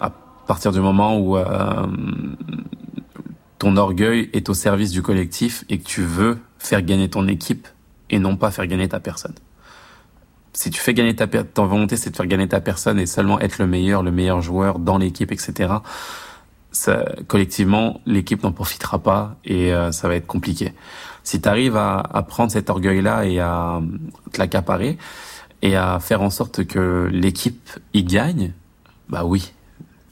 [0.00, 0.10] À
[0.46, 1.86] partir du moment où euh,
[3.58, 7.68] ton orgueil est au service du collectif et que tu veux faire gagner ton équipe
[8.08, 9.34] et non pas faire gagner ta personne.
[10.52, 13.38] Si tu fais gagner ta ton volonté, c'est de faire gagner ta personne et seulement
[13.40, 15.74] être le meilleur, le meilleur joueur dans l'équipe, etc.
[16.72, 20.72] Ça, collectivement, l'équipe n'en profitera pas et euh, ça va être compliqué.
[21.24, 23.80] Si tu arrives à, à, prendre cet orgueil-là et à
[24.32, 24.96] te l'accaparer
[25.62, 28.52] et à faire en sorte que l'équipe y gagne,
[29.08, 29.52] bah oui,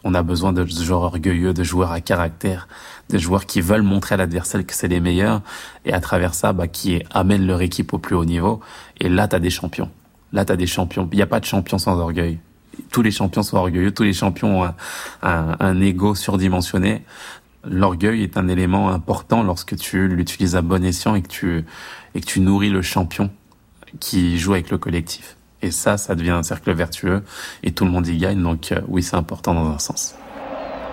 [0.04, 2.68] on a besoin de joueurs orgueilleux, de joueurs à caractère,
[3.10, 5.42] de joueurs qui veulent montrer à l'adversaire que c'est les meilleurs
[5.84, 8.60] et à travers ça, bah, qui amènent leur équipe au plus haut niveau.
[9.00, 9.90] Et là, tu des champions.
[10.32, 11.08] Là, tu as des champions.
[11.12, 12.38] Il n'y a pas de champion sans orgueil.
[12.90, 14.74] Tous les champions sont orgueilleux, tous les champions ont un,
[15.22, 17.02] un, un ego surdimensionné.
[17.64, 21.64] L'orgueil est un élément important lorsque tu l'utilises à bon escient et que tu,
[22.14, 23.30] et que tu nourris le champion
[24.00, 25.36] qui joue avec le collectif.
[25.60, 27.22] Et ça, ça devient un cercle vertueux
[27.62, 28.42] et tout le monde y gagne.
[28.42, 30.14] Donc euh, oui, c'est important dans un sens.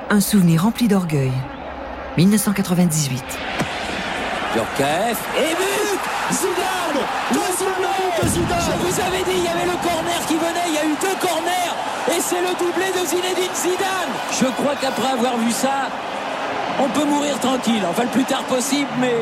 [0.09, 1.31] Un souvenir rempli d'orgueil.
[2.17, 3.23] 1998.
[4.53, 5.84] Djorkaeff et but
[6.31, 8.59] Zidane Deuxième but de Zidane.
[8.65, 10.95] Je vous avais dit, il y avait le corner qui venait, il y a eu
[11.01, 11.73] deux corners
[12.07, 14.13] et c'est le doublé de Zinedine Zidane.
[14.31, 15.89] Je crois qu'après avoir vu ça,
[16.79, 17.81] on peut mourir tranquille.
[17.89, 19.15] Enfin, le plus tard possible, mais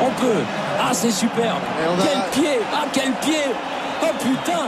[0.00, 0.42] on peut.
[0.80, 1.60] Ah, c'est superbe.
[2.02, 2.58] Quel pied.
[2.72, 3.44] Ah, quel pied.
[4.02, 4.66] Oh putain.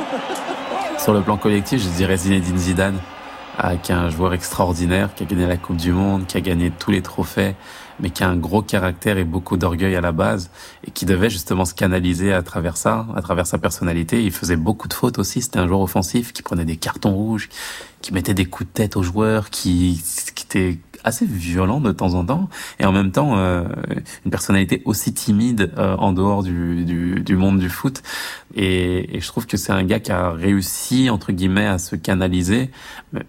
[0.98, 2.98] Sur le plan collectif, je dirais Zinedine Zidane,
[3.82, 6.70] qui est un joueur extraordinaire, qui a gagné la Coupe du Monde, qui a gagné
[6.70, 7.54] tous les trophées,
[8.00, 10.50] mais qui a un gros caractère et beaucoup d'orgueil à la base,
[10.86, 14.22] et qui devait justement se canaliser à travers ça, à travers sa personnalité.
[14.22, 15.40] Il faisait beaucoup de fautes aussi.
[15.42, 17.48] C'était un joueur offensif qui prenait des cartons rouges,
[18.02, 20.02] qui mettait des coups de tête aux joueurs, qui,
[20.34, 22.48] qui était assez violent de temps en temps
[22.80, 23.64] et en même temps euh,
[24.24, 28.02] une personnalité aussi timide euh, en dehors du, du, du, monde du foot.
[28.54, 31.94] Et, et je trouve que c'est un gars qui a réussi entre guillemets à se
[31.94, 32.70] canaliser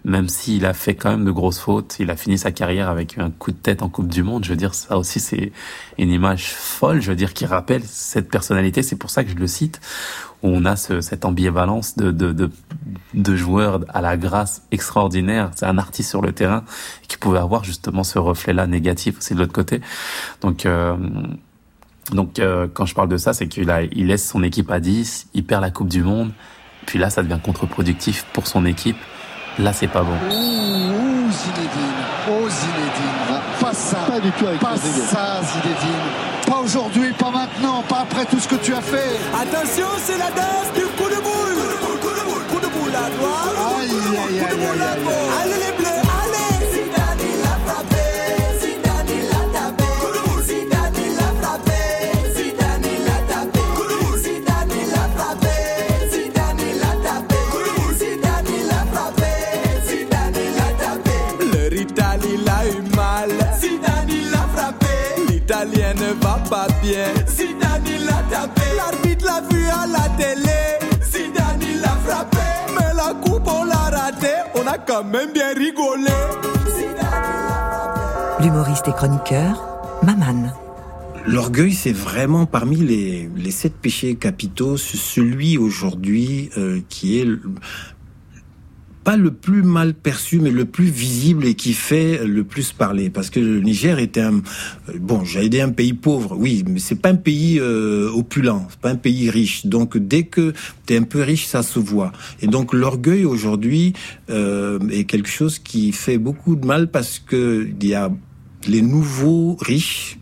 [0.04, 3.16] même s'il a fait quand même de grosses fautes il a fini sa carrière avec
[3.18, 4.44] un coup de tête en Coupe du Monde.
[4.44, 5.52] Je veux dire ça aussi c'est
[5.98, 8.82] une image folle je veux dire qui rappelle cette personnalité.
[8.82, 9.80] C'est pour ça que je le cite
[10.42, 12.50] où on a ce, cette ambivalence de, de, de,
[13.14, 15.50] de, joueurs à la grâce extraordinaire.
[15.56, 16.64] C'est un artiste sur le terrain
[17.08, 19.80] qui pouvait avoir justement ce reflet-là négatif aussi de l'autre côté.
[20.40, 20.96] Donc, euh,
[22.12, 24.80] donc euh, quand je parle de ça, c'est qu'il a, il laisse son équipe à
[24.80, 26.30] 10, il perd la Coupe du Monde,
[26.86, 28.96] puis là, ça devient contre-productif pour son équipe.
[29.58, 30.12] Là, c'est pas bon.
[30.12, 31.98] Ouh, ouh Zinedine.
[32.30, 33.40] Oh, Zinedine.
[33.60, 33.98] Pas ça.
[34.08, 36.00] Pas du tout avec Pas ça, Zinedine.
[36.46, 36.87] Pas aujourd'hui,
[38.18, 39.16] après tout ce que tu as fait.
[39.32, 41.54] Attention, c'est la danse du coup de boule.
[41.54, 43.54] Coup de boule, coup de boule, coup de boule à droite.
[43.78, 45.27] Aïe, aïe, aïe, coup de
[74.88, 76.10] quand même bien rigolé.
[78.40, 79.62] L'humoriste et chroniqueur,
[80.02, 80.48] Maman.
[81.26, 87.42] L'orgueil, c'est vraiment parmi les, les sept péchés capitaux, celui aujourd'hui euh, qui est le-
[89.08, 93.08] pas le plus mal perçu, mais le plus visible et qui fait le plus parler.
[93.08, 94.34] Parce que le Niger était un,
[94.90, 98.66] euh, bon, j'allais dire un pays pauvre, oui, mais c'est pas un pays euh, opulent,
[98.68, 99.64] c'est pas un pays riche.
[99.64, 100.52] Donc dès que
[100.84, 102.12] tu es un peu riche, ça se voit.
[102.42, 103.94] Et donc l'orgueil aujourd'hui
[104.28, 108.12] euh, est quelque chose qui fait beaucoup de mal parce que il y a
[108.66, 110.18] les nouveaux riches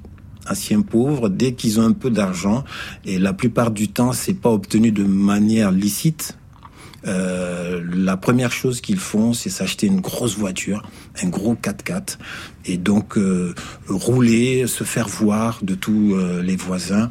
[0.49, 2.62] anciens pauvres, dès qu'ils ont un peu d'argent,
[3.05, 6.38] et la plupart du temps, c'est pas obtenu de manière licite.
[7.07, 10.83] Euh, la première chose qu'ils font, c'est s'acheter une grosse voiture,
[11.23, 12.19] un gros 4x4,
[12.64, 13.55] et donc euh,
[13.88, 17.11] rouler, se faire voir de tous euh, les voisins,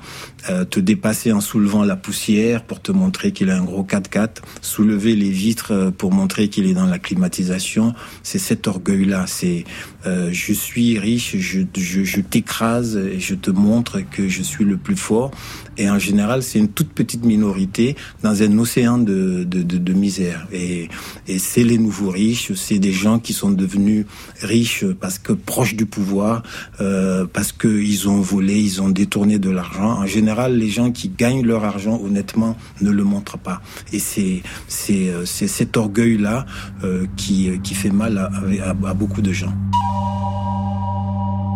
[0.50, 4.38] euh, te dépasser en soulevant la poussière pour te montrer qu'il a un gros 4x4,
[4.62, 7.94] soulever les vitres euh, pour montrer qu'il est dans la climatisation.
[8.24, 9.26] C'est cet orgueil-là.
[9.28, 9.66] C'est
[10.06, 14.66] euh, je suis riche, je, je, je t'écrase et je te montre que je suis
[14.66, 15.32] le plus fort.
[15.78, 20.48] Et en général, c'est une toute petite minorité dans un océan de, de, de, misère.
[20.54, 20.90] Et,
[21.28, 24.06] et c'est les nouveaux riches, c'est des gens qui sont devenus
[24.42, 26.44] riches parce que proches du pouvoir,
[26.80, 30.00] euh, parce qu'ils ont volé, ils ont détourné de l'argent.
[30.00, 33.62] En général, les gens qui gagnent leur argent honnêtement ne le montrent pas.
[33.94, 36.46] Et c'est c'est euh, c'est cet orgueil là
[36.84, 38.32] euh, qui qui fait mal à,
[38.64, 39.54] à, à beaucoup de gens.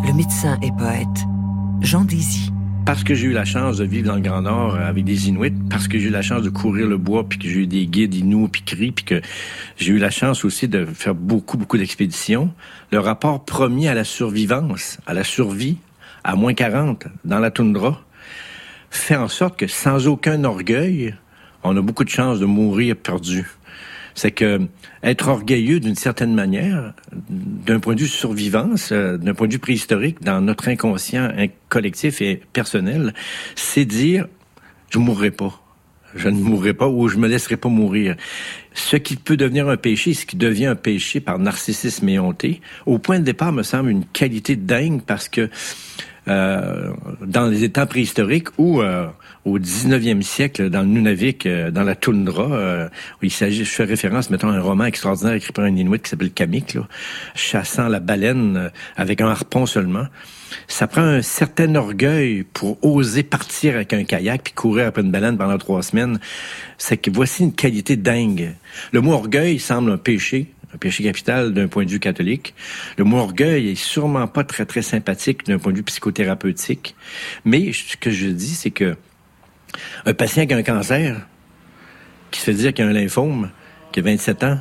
[0.07, 1.25] Le médecin et poète,
[1.81, 2.51] Jean Désy.
[2.85, 5.53] Parce que j'ai eu la chance de vivre dans le Grand Nord avec des Inuits,
[5.69, 7.85] parce que j'ai eu la chance de courir le bois, puis que j'ai eu des
[7.85, 9.21] guides Inuits, puis cris, puis que
[9.77, 12.51] j'ai eu la chance aussi de faire beaucoup, beaucoup d'expéditions,
[12.91, 15.77] le rapport premier à la survivance, à la survie,
[16.23, 18.01] à moins 40, dans la toundra,
[18.89, 21.15] fait en sorte que sans aucun orgueil,
[21.63, 23.47] on a beaucoup de chances de mourir perdu.
[24.15, 24.61] C'est que
[25.03, 26.93] être orgueilleux d'une certaine manière,
[27.29, 31.31] d'un point de vue survivance, euh, d'un point de vue préhistorique, dans notre inconscient
[31.69, 33.13] collectif et personnel,
[33.55, 34.27] c'est dire
[34.89, 35.61] je mourrai pas.
[36.15, 38.15] Je ne mourrai pas ou je me laisserai pas mourir.
[38.73, 42.61] Ce qui peut devenir un péché, ce qui devient un péché par narcissisme et honté,
[42.87, 45.49] au point de départ me semble une qualité dingue parce que
[46.29, 46.91] euh,
[47.25, 49.07] dans les états préhistoriques ou euh,
[49.45, 52.89] au 19e siècle, dans le Nunavik, euh, dans la toundra,
[53.21, 56.01] où il s'agit, je fais référence, mettons, à un roman extraordinaire écrit par un Inuit
[56.01, 56.77] qui s'appelle Kamik,
[57.35, 60.05] chassant la baleine avec un harpon seulement.
[60.67, 65.11] Ça prend un certain orgueil pour oser partir avec un kayak puis courir après une
[65.11, 66.19] baleine pendant trois semaines.
[66.77, 68.55] C'est que voici une qualité dingue.
[68.91, 72.53] Le mot orgueil semble un péché, péché capital d'un point de vue catholique.
[72.97, 76.95] Le mot orgueil est sûrement pas très très sympathique d'un point de vue psychothérapeutique.
[77.45, 78.95] Mais ce que je dis, c'est que
[80.05, 81.27] un patient qui a un cancer,
[82.31, 83.49] qui se fait dire qu'il a un lymphome,
[83.91, 84.59] qui a 27 ans,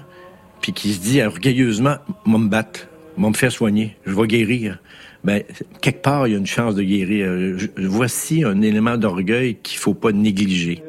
[0.61, 4.79] puis qui se dit orgueilleusement, moi me battre, moi me faire soigner, je vais guérir.
[5.25, 5.43] Ben,
[5.81, 7.59] quelque part, il y a une chance de guérir.
[7.77, 10.83] Voici un élément d'orgueil qu'il faut pas négliger.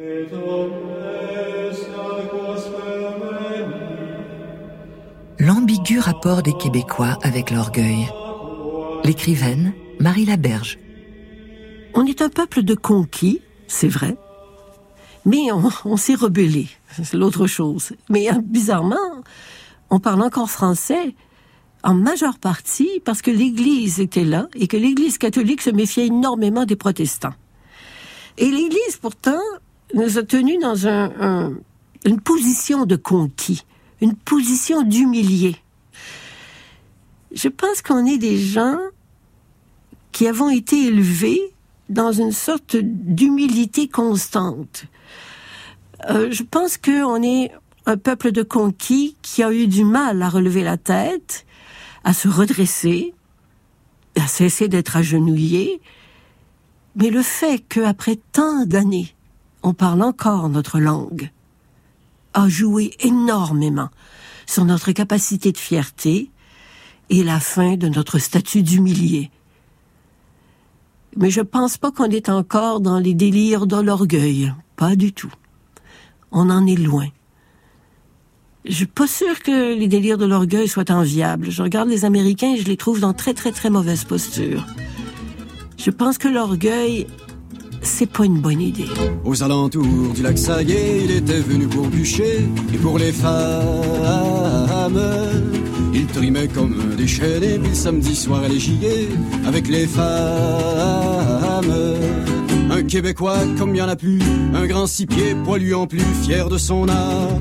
[5.79, 8.09] L'ambigu rapport des Québécois avec l'orgueil.
[9.05, 10.77] L'écrivaine Marie Laberge.
[11.93, 14.17] On est un peuple de conquis, c'est vrai,
[15.23, 15.53] mais
[15.85, 16.67] on, s'est rebellé,
[17.01, 17.93] c'est l'autre chose.
[18.09, 18.97] Mais euh, bizarrement,
[19.89, 21.15] on parle encore français
[21.83, 26.65] en majeure partie parce que l'Église était là et que l'Église catholique se méfiait énormément
[26.65, 27.35] des protestants.
[28.37, 29.39] Et l'Église, pourtant,
[29.93, 31.53] nous a tenus dans un- un-
[32.03, 33.61] une position de conquis,
[34.01, 35.55] une position d'humilié.
[37.31, 38.79] Je pense qu'on est des gens
[40.11, 41.41] qui avons été élevés
[41.89, 44.85] dans une sorte d'humilité constante.
[46.09, 47.51] Euh, je pense qu'on est
[47.85, 51.45] un peuple de conquis qui a eu du mal à relever la tête,
[52.03, 53.13] à se redresser,
[54.15, 55.81] à cesser d'être agenouillé.
[56.95, 59.15] Mais le fait qu'après tant d'années,
[59.63, 61.31] on parle encore notre langue,
[62.33, 63.89] a joué énormément
[64.45, 66.31] sur notre capacité de fierté
[67.09, 69.31] et la fin de notre statut d'humilié.
[71.17, 74.53] Mais je pense pas qu'on est encore dans les délires de l'orgueil.
[74.75, 75.31] Pas du tout.
[76.31, 77.07] On en est loin.
[78.65, 81.49] Je suis pas sûr que les délires de l'orgueil soient enviables.
[81.49, 84.65] Je regarde les Américains et je les trouve dans très très très mauvaise posture.
[85.77, 87.07] Je pense que l'orgueil,
[87.81, 88.89] c'est pas une bonne idée.
[89.23, 94.99] Aux alentours du lac Saguet, il était venu pour bûcher et pour les femmes.
[95.99, 99.09] Il trimait comme un déchaîné, puis le samedi soir à gier
[99.45, 100.05] avec les femmes.
[102.71, 104.21] Un Québécois comme y en a plus,
[104.53, 107.39] un grand six pieds poilu en plus, fier de son âme.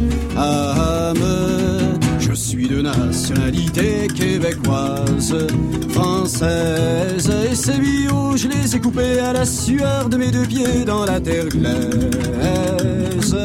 [2.18, 5.36] Je suis de nationalité québécoise,
[5.90, 10.84] française, et ces billots, je les ai coupés à la sueur de mes deux pieds
[10.84, 13.36] dans la terre glaise.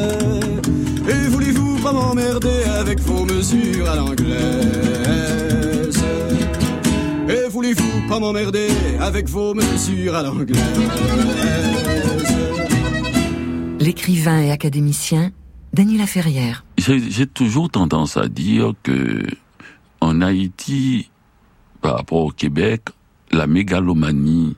[1.08, 2.43] Et voulez-vous pas m'emmerder
[2.84, 6.04] avec vos mesures à l'anglaise
[7.30, 8.68] Et voulez-vous pas m'emmerder
[9.00, 10.60] avec vos mesures à l'anglaise?
[13.80, 15.32] L'écrivain et académicien
[15.72, 16.66] Dany Laferrière.
[16.76, 19.22] J'ai j'ai toujours tendance à dire que
[20.02, 21.08] en Haïti,
[21.80, 22.82] par rapport au Québec,
[23.32, 24.56] la mégalomanie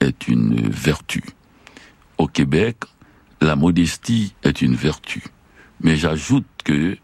[0.00, 1.24] est une vertu.
[2.18, 2.76] Au Québec,
[3.40, 5.24] la modestie est une vertu.
[5.80, 6.98] Mais j'ajoute que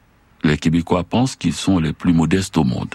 [0.44, 2.94] les Québécois pensent qu'ils sont les plus modestes au monde.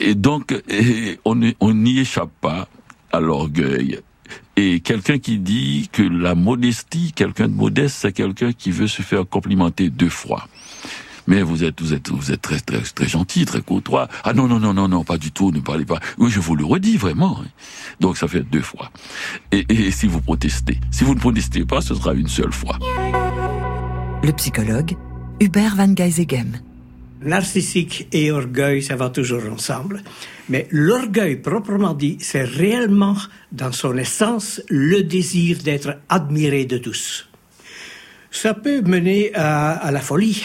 [0.00, 0.54] Et donc,
[1.24, 2.68] on n'y on n'y échappe pas
[3.12, 4.00] à l'orgueil.
[4.56, 9.02] Et quelqu'un qui dit que la modestie, quelqu'un de modeste, c'est quelqu'un qui veut se
[9.02, 10.48] faire complimenter deux fois.
[11.26, 14.08] Mais vous êtes, vous êtes, vous êtes très, très, très gentil, très courtois.
[14.24, 16.00] Ah non, non, non, non, non, pas du tout, ne parlez pas.
[16.16, 17.40] Oui, je vous le redis vraiment.
[17.42, 17.46] hein.
[18.00, 18.90] Donc ça fait deux fois.
[19.52, 22.78] Et, et si vous protestez, si vous ne protestez pas, ce sera une seule fois.
[24.22, 24.96] Le psychologue
[25.40, 26.58] Hubert Van Geisegem.
[27.22, 30.02] Narcissique et orgueil, ça va toujours ensemble.
[30.48, 33.16] Mais l'orgueil, proprement dit, c'est réellement,
[33.52, 37.28] dans son essence, le désir d'être admiré de tous.
[38.32, 40.42] Ça peut mener à, à la folie.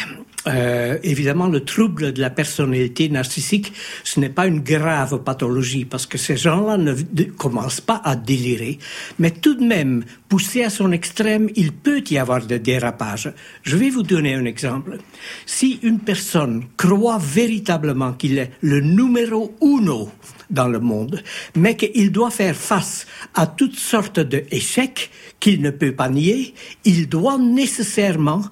[0.47, 3.71] Euh, évidemment, le trouble de la personnalité narcissique,
[4.03, 8.77] ce n'est pas une grave pathologie parce que ces gens-là ne commencent pas à délirer,
[9.19, 13.31] mais tout de même, poussé à son extrême, il peut y avoir des dérapages.
[13.61, 14.97] Je vais vous donner un exemple.
[15.45, 20.09] Si une personne croit véritablement qu'il est le numéro uno
[20.49, 21.21] dans le monde,
[21.55, 25.09] mais qu'il doit faire face à toutes sortes d'échecs
[25.39, 26.53] qu'il ne peut pas nier,
[26.85, 28.43] il doit nécessairement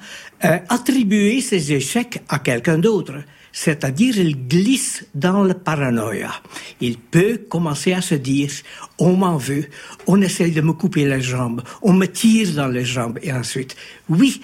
[0.44, 3.24] euh, attribuer ses échecs à quelqu'un d'autre.
[3.52, 6.32] C'est-à-dire, il glisse dans le paranoïa.
[6.80, 8.50] Il peut commencer à se dire,
[8.98, 9.66] on m'en veut,
[10.08, 13.76] on essaye de me couper les jambes, on me tire dans les jambes, et ensuite.
[14.10, 14.42] Oui,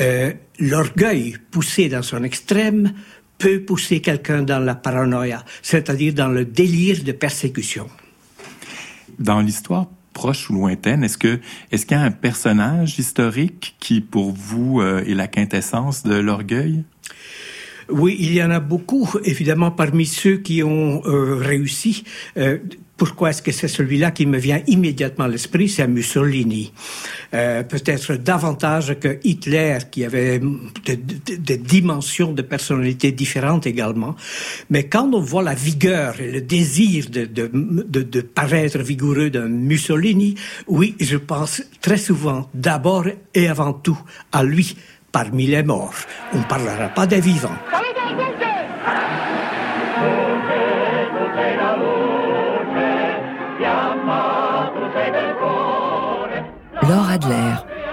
[0.00, 2.94] euh, l'orgueil poussé dans son extrême
[3.38, 7.88] peut pousser quelqu'un dans la paranoïa, c'est-à-dire dans le délire de persécution.
[9.18, 9.86] Dans l'histoire
[10.18, 11.38] proche ou lointaine, est-ce que
[11.70, 16.16] est-ce qu'il y a un personnage historique qui pour vous euh, est la quintessence de
[16.16, 16.82] l'orgueil?
[17.88, 22.02] Oui, il y en a beaucoup, évidemment, parmi ceux qui ont euh, réussi.
[22.36, 22.58] Euh,
[22.98, 25.68] pourquoi est-ce que c'est celui-là qui me vient immédiatement à l'esprit?
[25.68, 26.72] C'est Mussolini.
[27.32, 30.40] Euh, Peut-être davantage que Hitler, qui avait
[31.38, 34.16] des dimensions de personnalité différentes également.
[34.68, 40.34] Mais quand on voit la vigueur et le désir de, de, paraître vigoureux d'un Mussolini,
[40.66, 43.98] oui, je pense très souvent d'abord et avant tout
[44.32, 44.76] à lui
[45.12, 45.94] parmi les morts.
[46.32, 47.56] On ne parlera pas des vivants.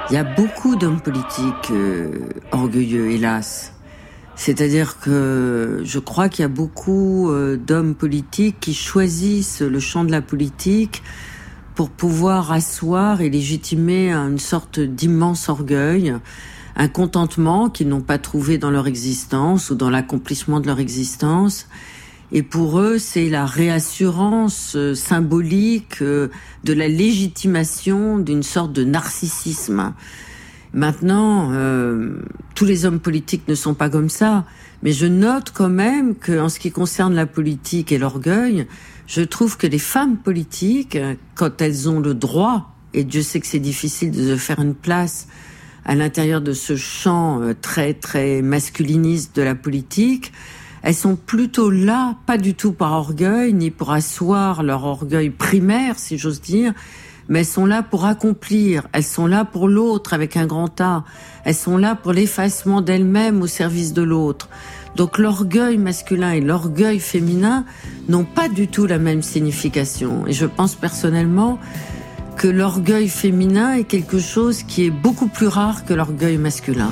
[0.09, 3.73] Il y a beaucoup d'hommes politiques euh, orgueilleux, hélas.
[4.35, 10.03] C'est-à-dire que je crois qu'il y a beaucoup euh, d'hommes politiques qui choisissent le champ
[10.03, 11.01] de la politique
[11.73, 16.13] pour pouvoir asseoir et légitimer une sorte d'immense orgueil,
[16.75, 21.67] un contentement qu'ils n'ont pas trouvé dans leur existence ou dans l'accomplissement de leur existence.
[22.35, 26.27] Et pour eux, c'est la réassurance euh, symbolique euh,
[26.65, 29.93] de la légitimation d'une sorte de narcissisme.
[30.73, 32.17] Maintenant, euh,
[32.53, 34.43] tous les hommes politiques ne sont pas comme ça,
[34.83, 38.67] mais je note quand même que, en ce qui concerne la politique et l'orgueil,
[39.07, 40.97] je trouve que les femmes politiques,
[41.35, 44.75] quand elles ont le droit, et Dieu sait que c'est difficile de se faire une
[44.75, 45.29] place
[45.85, 50.33] à l'intérieur de ce champ très très masculiniste de la politique,
[50.85, 55.97] elles sont plutôt là, pas du tout par orgueil, ni pour asseoir leur orgueil primaire,
[55.97, 56.73] si j'ose dire,
[57.27, 61.03] mais elles sont là pour accomplir, elles sont là pour l'autre avec un grand A,
[61.43, 64.47] elles sont là pour l'effacement d'elles-mêmes au service de l'autre.
[64.95, 67.65] Donc l'orgueil masculin et l'orgueil féminin
[68.07, 70.27] n'ont pas du tout la même signification.
[70.27, 71.57] Et je pense personnellement
[72.37, 76.91] que l'orgueil féminin est quelque chose qui est beaucoup plus rare que l'orgueil masculin.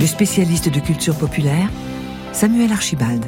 [0.00, 1.70] Le spécialiste de culture populaire,
[2.32, 3.24] Samuel Archibald.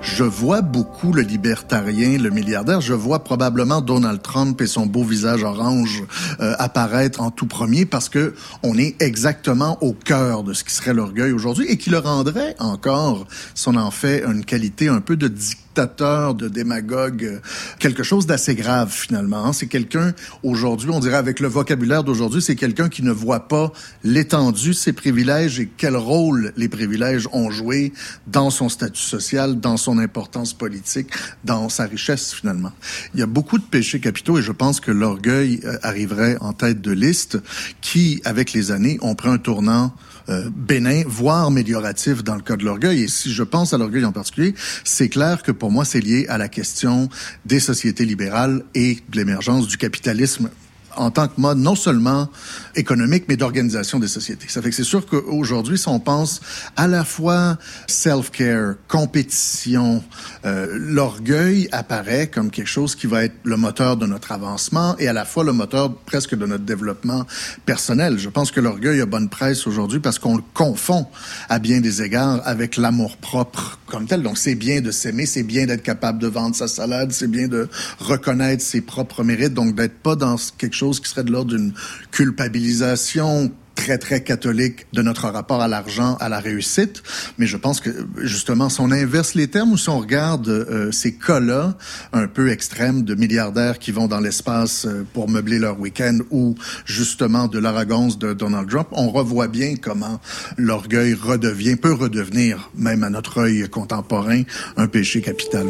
[0.00, 2.80] Je vois beaucoup le libertarien, le milliardaire.
[2.80, 6.02] Je vois probablement Donald Trump et son beau visage orange
[6.40, 8.34] euh, apparaître en tout premier parce que
[8.64, 12.56] on est exactement au cœur de ce qui serait l'orgueil aujourd'hui et qui le rendrait
[12.58, 15.28] encore, si on en fait une qualité un peu de
[15.74, 17.40] de démagogue,
[17.78, 19.46] quelque chose d'assez grave finalement.
[19.46, 19.52] hein.
[19.52, 20.12] C'est quelqu'un
[20.42, 23.72] aujourd'hui, on dirait avec le vocabulaire d'aujourd'hui, c'est quelqu'un qui ne voit pas
[24.04, 27.92] l'étendue de ses privilèges et quel rôle les privilèges ont joué
[28.26, 31.08] dans son statut social, dans son importance politique,
[31.44, 32.72] dans sa richesse finalement.
[33.14, 36.52] Il y a beaucoup de péchés capitaux et je pense que l'orgueil euh, arriverait en
[36.52, 37.38] tête de liste
[37.80, 39.94] qui, avec les années, ont pris un tournant
[40.28, 43.02] euh, bénin, voire amélioratif dans le cas de l'orgueil.
[43.02, 44.54] Et si je pense à l'orgueil en particulier,
[44.84, 47.08] c'est clair que pour moi, c'est lié à la question
[47.44, 50.50] des sociétés libérales et de l'émergence du capitalisme
[50.96, 52.28] en tant que mode non seulement
[52.74, 54.46] économique, mais d'organisation des sociétés.
[54.48, 56.40] Ça fait que c'est sûr qu'aujourd'hui, si on pense
[56.76, 60.02] à la fois self-care, compétition,
[60.44, 65.08] euh, l'orgueil apparaît comme quelque chose qui va être le moteur de notre avancement et
[65.08, 67.26] à la fois le moteur presque de notre développement
[67.66, 68.18] personnel.
[68.18, 71.06] Je pense que l'orgueil a bonne presse aujourd'hui parce qu'on le confond
[71.48, 74.22] à bien des égards avec l'amour propre comme tel.
[74.22, 77.48] Donc c'est bien de s'aimer, c'est bien d'être capable de vendre sa salade, c'est bien
[77.48, 77.68] de
[77.98, 81.72] reconnaître ses propres mérites, donc d'être pas dans quelque chose qui serait de l'ordre d'une
[82.10, 87.02] culpabilisation très, très catholique de notre rapport à l'argent, à la réussite.
[87.38, 90.92] Mais je pense que, justement, si on inverse les termes ou si on regarde euh,
[90.92, 91.76] ces cas-là
[92.12, 96.54] un peu extrêmes de milliardaires qui vont dans l'espace euh, pour meubler leur week-end ou,
[96.84, 100.20] justement, de l'arrogance de Donald Trump, on revoit bien comment
[100.56, 104.42] l'orgueil redevient, peut redevenir, même à notre œil contemporain,
[104.76, 105.66] un péché capital.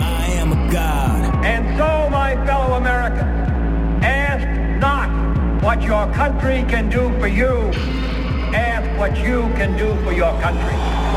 [0.00, 0.93] I am a God.
[5.64, 7.70] What your country can do for you.
[8.52, 10.74] Ask what you can do for your country.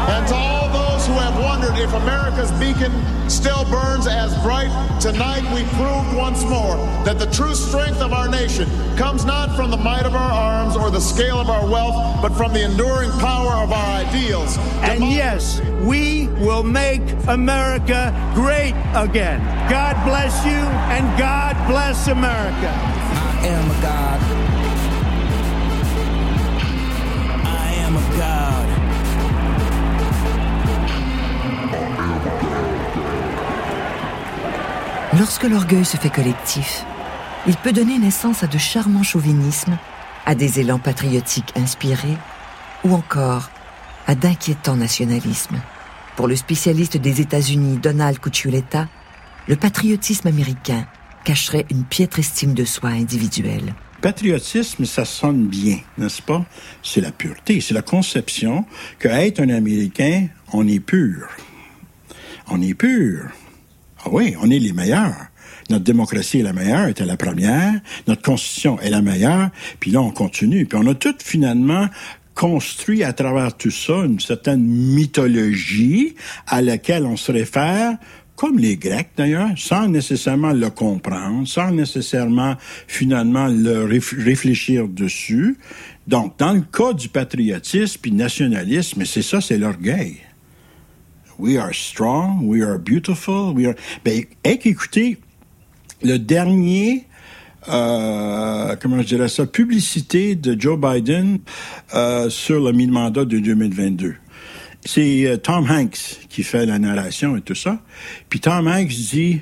[0.07, 2.93] And to all those who have wondered if America's beacon
[3.29, 4.71] still burns as bright,
[5.01, 9.69] tonight we proved once more that the true strength of our nation comes not from
[9.69, 13.11] the might of our arms or the scale of our wealth, but from the enduring
[13.19, 14.57] power of our ideals.
[14.81, 19.41] And yes, we will make America great again.
[19.69, 20.63] God bless you
[20.95, 22.71] and God bless America.
[22.71, 24.26] I am a God.
[35.17, 36.85] Lorsque l'orgueil se fait collectif,
[37.47, 39.77] il peut donner naissance à de charmants chauvinismes,
[40.25, 42.17] à des élans patriotiques inspirés,
[42.83, 43.49] ou encore
[44.05, 45.59] à d'inquiétants nationalismes.
[46.15, 48.87] Pour le spécialiste des États-Unis Donald Cuccioletta,
[49.47, 50.85] le patriotisme américain
[51.23, 53.73] cacherait une piètre estime de soi individuelle.
[54.01, 56.45] Patriotisme, ça sonne bien, n'est-ce pas?
[56.83, 58.65] C'est la pureté, c'est la conception
[58.99, 61.27] qu'être un Américain, on est pur.
[62.49, 63.31] On est pur.
[64.03, 65.27] Ah oui, on est les meilleurs.
[65.69, 67.73] Notre démocratie est la meilleure, était la première.
[68.07, 69.49] Notre constitution est la meilleure.
[69.79, 70.65] Puis là, on continue.
[70.65, 71.87] Puis on a tout finalement
[72.35, 77.97] construit à travers tout ça une certaine mythologie à laquelle on se réfère
[78.37, 82.55] comme les Grecs d'ailleurs, sans nécessairement le comprendre, sans nécessairement
[82.87, 85.57] finalement le réfléchir dessus.
[86.05, 90.17] Donc, dans le cas du patriotisme puis nationalisme, c'est ça, c'est l'orgueil.
[91.39, 93.75] We are strong, we are beautiful, we are.
[94.05, 95.17] Ben, écoutez,
[96.03, 97.05] le dernier,
[97.69, 101.39] euh, comment je dirais ça, publicité de Joe Biden
[101.95, 104.15] euh, sur le mi-mandat de 2022
[104.87, 107.79] c'est euh, Tom Hanks qui fait la narration et tout ça.
[108.29, 109.41] Puis Tom Hanks dit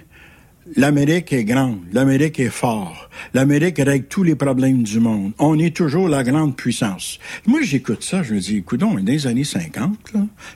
[0.75, 5.33] L'Amérique est grande, l'Amérique est fort, l'Amérique règle tous les problèmes du monde.
[5.37, 7.19] On est toujours la grande puissance.
[7.45, 9.95] Moi, j'écoute ça, je me dis, écoute, on est dans les années 50,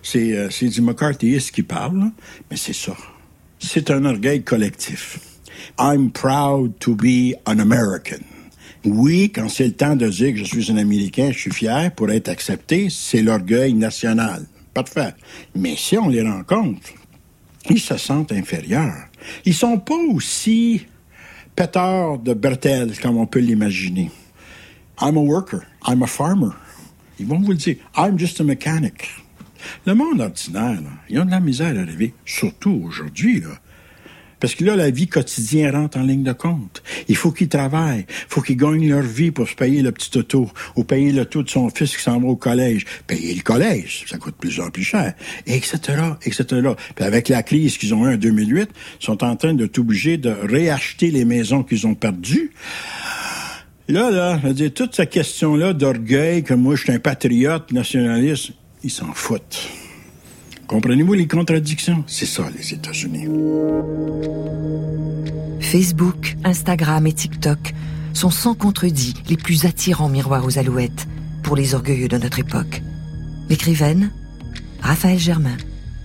[0.01, 2.09] c'est euh, du qui parle,
[2.49, 2.97] mais c'est ça.
[3.59, 5.19] C'est un orgueil collectif.
[5.77, 8.23] I'm proud to be an American.
[8.85, 11.91] Oui, quand c'est le temps de dire que je suis un Américain, je suis fier
[11.93, 14.47] pour être accepté, c'est l'orgueil national
[14.79, 15.15] pas de fait.
[15.55, 16.89] Mais si on les rencontre,
[17.69, 19.07] ils se sentent inférieurs.
[19.45, 20.85] Ils sont pas aussi
[21.55, 24.11] pétards de Bertel comme on peut l'imaginer.
[25.01, 25.61] I'm a worker.
[25.87, 26.51] I'm a farmer.
[27.19, 27.77] Ils vont vous le dire.
[27.97, 29.09] I'm just a mechanic.
[29.85, 33.41] Le monde ordinaire, là, ils ont de la misère à rêver, surtout aujourd'hui.
[33.41, 33.49] Là.
[34.39, 36.81] Parce que là, la vie quotidienne rentre en ligne de compte.
[37.07, 38.05] Il faut qu'ils travaillent.
[38.07, 41.25] Il faut qu'ils gagnent leur vie pour se payer le petit auto ou payer le
[41.25, 42.85] taux de son fils qui s'en va au collège.
[43.07, 45.13] Payer le collège, ça coûte plus en plus cher,
[45.45, 45.77] etc.,
[46.23, 46.45] etc.
[46.95, 48.69] Puis avec la crise qu'ils ont eue en 2008,
[49.01, 52.51] ils sont en train de t'obliger de réacheter les maisons qu'ils ont perdues.
[53.87, 58.51] Là, là, je dire, toute cette question-là d'orgueil, que moi, je suis un patriote nationaliste,
[58.83, 59.67] ils s'en foutent.
[60.69, 62.03] Comprenez-vous les contradictions?
[62.05, 63.25] C'est ça, les États-Unis.
[65.59, 67.73] Facebook, Instagram et TikTok
[68.13, 71.07] sont sans contredit les plus attirants miroirs aux alouettes
[71.41, 72.83] pour les orgueilleux de notre époque.
[73.49, 74.11] L'écrivaine,
[74.79, 75.57] Raphaël Germain.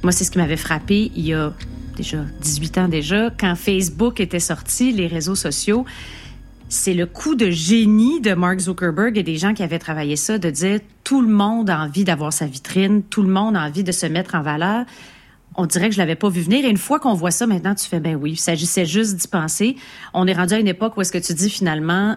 [0.03, 1.53] Moi, c'est ce qui m'avait frappé il y a
[1.99, 5.85] déjà 18 ans déjà, quand Facebook était sorti, les réseaux sociaux
[6.75, 10.39] c'est le coup de génie de Mark Zuckerberg et des gens qui avaient travaillé ça,
[10.39, 13.85] de dire tout le monde a envie d'avoir sa vitrine, tout le monde a envie
[13.85, 14.85] de se mettre en valeur.
[15.55, 16.65] On dirait que je l'avais pas vu venir.
[16.65, 19.29] Et une fois qu'on voit ça, maintenant, tu fais, ben oui, il s'agissait juste d'y
[19.29, 19.77] penser.
[20.15, 22.17] On est rendu à une époque où est-ce que tu dis finalement,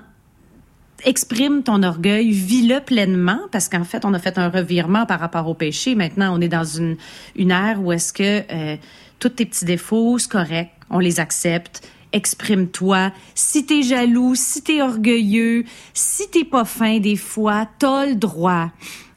[1.05, 5.47] exprime ton orgueil, vis-le pleinement, parce qu'en fait, on a fait un revirement par rapport
[5.47, 5.93] au péché.
[5.93, 6.97] Maintenant, on est dans une,
[7.35, 8.75] une ère où est-ce que euh,
[9.19, 13.11] tous tes petits défauts, c'est correct, on les accepte exprime-toi.
[13.35, 18.71] Si t'es jaloux, si t'es orgueilleux, si t'es pas fin des fois, t'as le droit.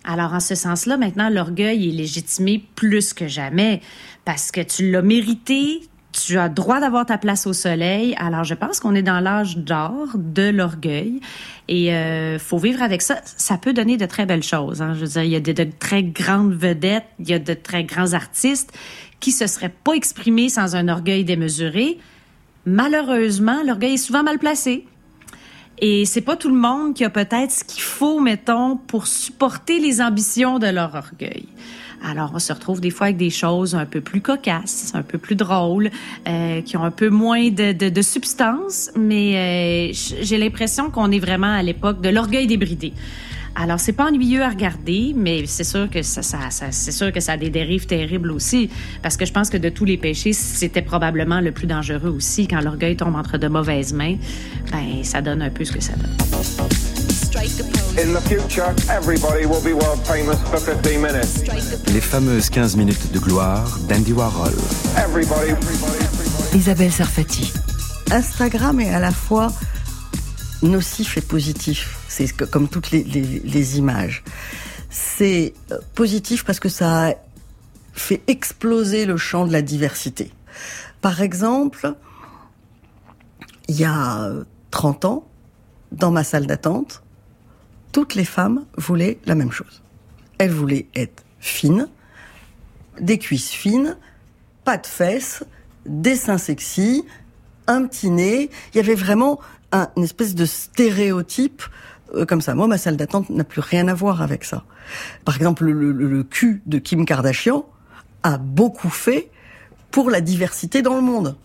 [0.05, 3.81] Alors, en ce sens-là, maintenant, l'orgueil est légitimé plus que jamais
[4.25, 5.83] parce que tu l'as mérité,
[6.13, 8.15] tu as droit d'avoir ta place au soleil.
[8.19, 11.21] Alors, je pense qu'on est dans l'âge d'or de l'orgueil
[11.69, 13.21] et euh, faut vivre avec ça.
[13.25, 14.83] Ça peut donner de très belles choses.
[14.83, 14.95] Hein.
[14.95, 17.55] Je veux dire, il y a de, de, très grandes vedettes, il y a de
[17.55, 18.73] très grands artistes
[19.21, 21.99] qui se seraient pas exprimés sans un orgueil démesuré
[22.67, 24.87] malheureusement, l'orgueil est souvent mal placé.
[25.83, 29.79] Et c'est pas tout le monde qui a peut-être ce qu'il faut, mettons, pour supporter
[29.79, 31.47] les ambitions de leur orgueil.
[32.03, 35.19] Alors, on se retrouve des fois avec des choses un peu plus cocasses, un peu
[35.19, 35.91] plus drôles,
[36.27, 39.93] euh, qui ont un peu moins de, de, substance, mais euh,
[40.23, 42.93] j'ai l'impression qu'on est vraiment à l'époque de l'orgueil débridé.
[43.57, 47.13] Alors, c'est pas ennuyeux à regarder, mais c'est sûr que ça, ça, ça c'est sûr
[47.13, 48.71] que ça a des dérives terribles aussi,
[49.03, 52.47] parce que je pense que de tous les péchés, c'était probablement le plus dangereux aussi.
[52.49, 54.17] Quand l'orgueil tombe entre de mauvaises mains,
[54.71, 56.17] ben, ça donne un peu ce que ça donne.
[57.99, 61.93] In the future, everybody will be world famous for 15 minutes.
[61.93, 64.53] Les fameuses 15 minutes de gloire d'Andy Warhol.
[64.97, 65.53] Everybody.
[66.55, 67.53] Isabelle Sarfati.
[68.11, 69.53] Instagram est à la fois
[70.63, 71.99] nocif et positif.
[72.09, 74.23] C'est comme toutes les, images.
[74.91, 77.15] C'est euh, positif parce que ça
[77.93, 80.31] fait exploser le champ de la diversité.
[81.01, 81.95] Par exemple,
[83.69, 85.27] il y a euh, 30 ans,
[85.93, 87.03] dans ma salle d'attente,
[87.93, 89.83] toutes les femmes voulaient la même chose.
[90.39, 91.89] Elles voulaient être fines,
[93.01, 93.97] des cuisses fines,
[94.65, 95.45] pas de fesses,
[95.87, 97.05] des seins sexy,
[97.67, 98.51] un petit nez.
[98.73, 99.41] Il y avait vraiment
[99.73, 101.63] un- espèce de stéréotype
[102.15, 102.55] euh, comme ça.
[102.55, 104.65] Moi, ma salle d'attente n'a plus rien à voir avec ça.
[105.25, 107.65] Par exemple, le, le- le cul de Kim Kardashian
[108.23, 109.31] a beaucoup fait
[109.91, 111.37] pour la diversité dans le monde.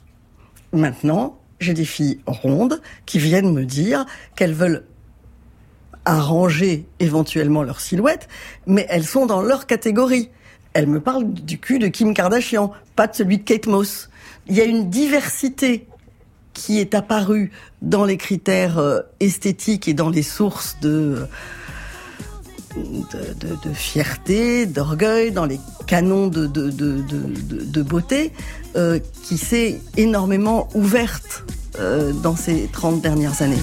[0.74, 4.06] Maintenant, j'ai des filles rondes qui viennent me dire
[4.36, 4.84] qu'elles veulent
[6.06, 8.28] arranger éventuellement leur silhouette,
[8.68, 10.30] mais elles sont dans leur catégorie.
[10.74, 14.10] Elles me parlent du cul de Kim Kardashian, pas de celui de Kate Moss.
[14.48, 15.88] Il y a une diversité
[16.56, 17.51] qui est apparue
[17.84, 21.28] dans les critères euh, esthétiques et dans les sources de,
[22.76, 28.32] de, fierté, d'orgueil, dans les canons de- de beauté,
[28.76, 31.43] euh, qui s'est énormément ouverte
[31.80, 33.62] euh, dans ces 30 dernières années.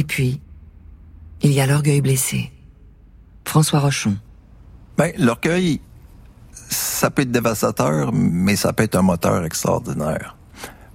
[0.00, 0.40] Et puis,
[1.42, 2.50] il y a l'orgueil blessé.
[3.44, 4.16] François Rochon.
[4.96, 5.82] Ben, l'orgueil,
[6.70, 10.38] ça peut être dévastateur, mais ça peut être un moteur extraordinaire.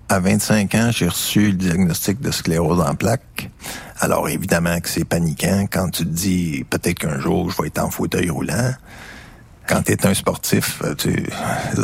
[0.09, 3.51] À 25 ans, j'ai reçu le diagnostic de sclérose en plaques.
[3.99, 7.83] Alors, évidemment que c'est paniquant quand tu te dis peut-être qu'un jour, je vais être
[7.83, 8.71] en fauteuil roulant.
[9.67, 11.27] Quand tu es un sportif, euh, tu,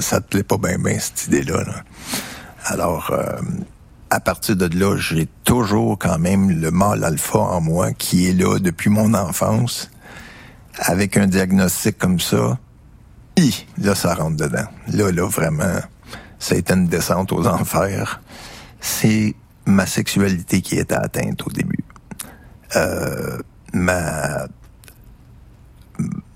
[0.02, 1.66] ça te plaît pas bien, bien cette idée-là.
[1.66, 1.84] là.
[2.66, 3.40] Alors, euh,
[4.12, 8.34] à partir de là, j'ai toujours quand même le mâle alpha en moi qui est
[8.34, 9.90] là depuis mon enfance.
[10.80, 12.60] Avec un diagnostic comme ça,
[13.38, 14.68] hi, là, ça rentre dedans.
[14.90, 15.80] Là, là, vraiment,
[16.40, 18.22] ça a été une descente aux enfers.
[18.82, 19.34] C'est
[19.66, 21.86] ma sexualité qui était atteinte au début.
[22.76, 23.38] Euh,
[23.74, 24.48] ma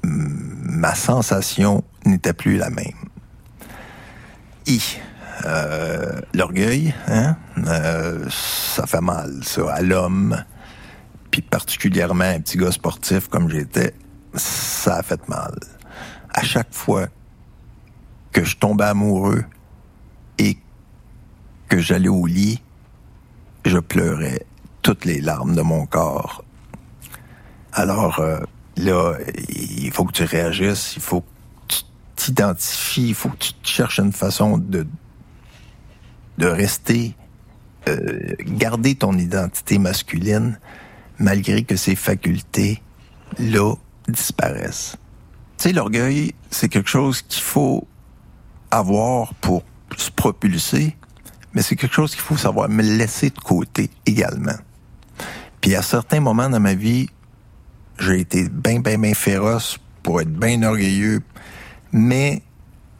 [0.03, 3.09] ma sensation n'était plus la même.
[4.67, 4.79] I,
[5.43, 7.35] euh, l'orgueil, hein,
[7.67, 10.43] euh, ça fait mal, ça, à l'homme,
[11.29, 13.93] puis particulièrement un petit gars sportif comme j'étais,
[14.33, 15.53] ça a fait mal.
[16.33, 17.07] À chaque fois
[18.31, 19.43] que je tombais amoureux
[20.37, 20.57] et
[21.67, 22.61] que j'allais au lit,
[23.65, 24.45] je pleurais
[24.81, 26.43] toutes les larmes de mon corps.
[27.73, 28.39] Alors euh,
[28.77, 29.15] là,
[29.49, 31.25] il faut que tu réagisses, il faut que
[31.67, 31.81] tu
[32.15, 34.87] t'identifies, il faut que tu cherches une façon de
[36.37, 37.15] de rester,
[37.87, 40.59] euh, garder ton identité masculine
[41.19, 42.81] malgré que ses facultés
[43.39, 43.75] là
[44.07, 44.97] disparaissent.
[45.57, 47.87] Tu sais, l'orgueil, c'est quelque chose qu'il faut
[48.71, 49.63] avoir pour
[49.97, 50.95] se propulser,
[51.53, 54.57] mais c'est quelque chose qu'il faut savoir me laisser de côté également.
[55.61, 57.07] Puis à certains moments dans ma vie,
[57.97, 61.21] j'ai été bien, bien, bien féroce pour être bien orgueilleux,
[61.93, 62.43] mais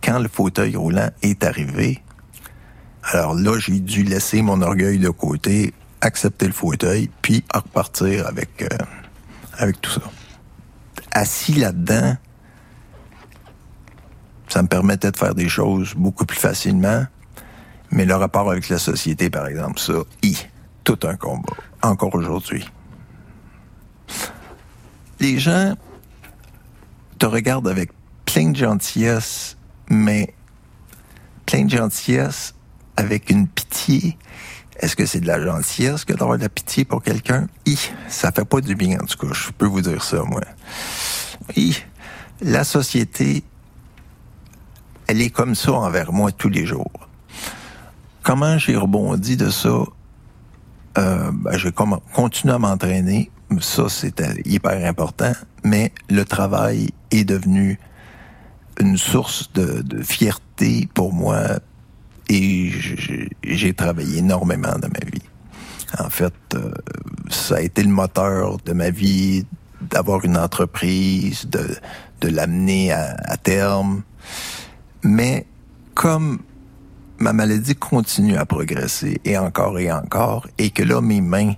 [0.02, 2.02] quand le fauteuil roulant est arrivé,
[3.12, 8.64] alors là, j'ai dû laisser mon orgueil de côté, accepter le fauteuil, puis repartir avec,
[8.64, 8.78] euh,
[9.58, 10.02] avec tout ça.
[11.12, 12.18] Assis là-dedans,
[14.48, 17.06] ça me permettait de faire des choses beaucoup plus facilement,
[17.92, 19.94] mais le rapport avec la société, par exemple, ça,
[20.24, 20.48] hi,
[20.84, 21.54] tout un combat,
[21.84, 22.68] encore aujourd'hui.
[25.20, 25.76] Les gens
[27.20, 27.92] te regardent avec
[28.26, 29.58] plein de gentillesse,
[29.90, 30.34] mais
[31.46, 32.55] plein de gentillesse
[32.98, 34.18] avec une pitié.
[34.80, 37.48] Est-ce que c'est de la gentillesse que d'avoir de la pitié pour quelqu'un?
[37.66, 37.78] Hi,
[38.10, 40.42] ça fait pas du bien, en tout cas, je peux vous dire ça, moi.
[41.56, 41.78] Hi,
[42.42, 43.44] la société,
[45.08, 46.92] elle est comme ça envers moi tous les jours.
[48.24, 49.84] Comment j'ai rebondi de ça?
[50.98, 53.32] Euh, ben, j'ai comme continué à m'entraîner.
[53.62, 55.34] Ça, c'était hyper important.
[55.64, 57.80] Mais le travail est devenu
[58.80, 61.60] une source de fierté pour moi
[62.30, 62.72] et
[63.44, 65.22] j'ai travaillé énormément dans ma vie.
[66.00, 66.72] En fait, euh,
[67.30, 69.46] ça a été le moteur de ma vie
[69.82, 71.76] d'avoir une entreprise, de,
[72.22, 74.04] de l'amener à, à terme.
[75.04, 75.46] Mais
[75.94, 76.40] comme
[77.18, 81.54] ma maladie continue à progresser et encore et encore, et que là, mes mains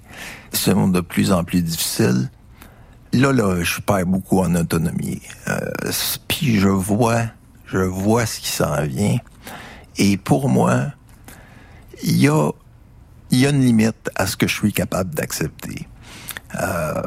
[0.53, 2.29] sont de plus en plus difficiles,
[3.13, 5.21] là, là, je perds beaucoup en autonomie.
[5.47, 5.59] Euh,
[6.27, 7.23] puis je vois,
[7.65, 9.17] je vois ce qui s'en vient.
[9.97, 10.87] Et pour moi,
[12.03, 12.51] il y a,
[13.31, 15.87] une limite à ce que je suis capable d'accepter.
[16.55, 17.01] Euh,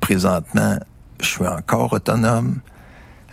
[0.00, 0.78] présentement,
[1.20, 2.60] je suis encore autonome,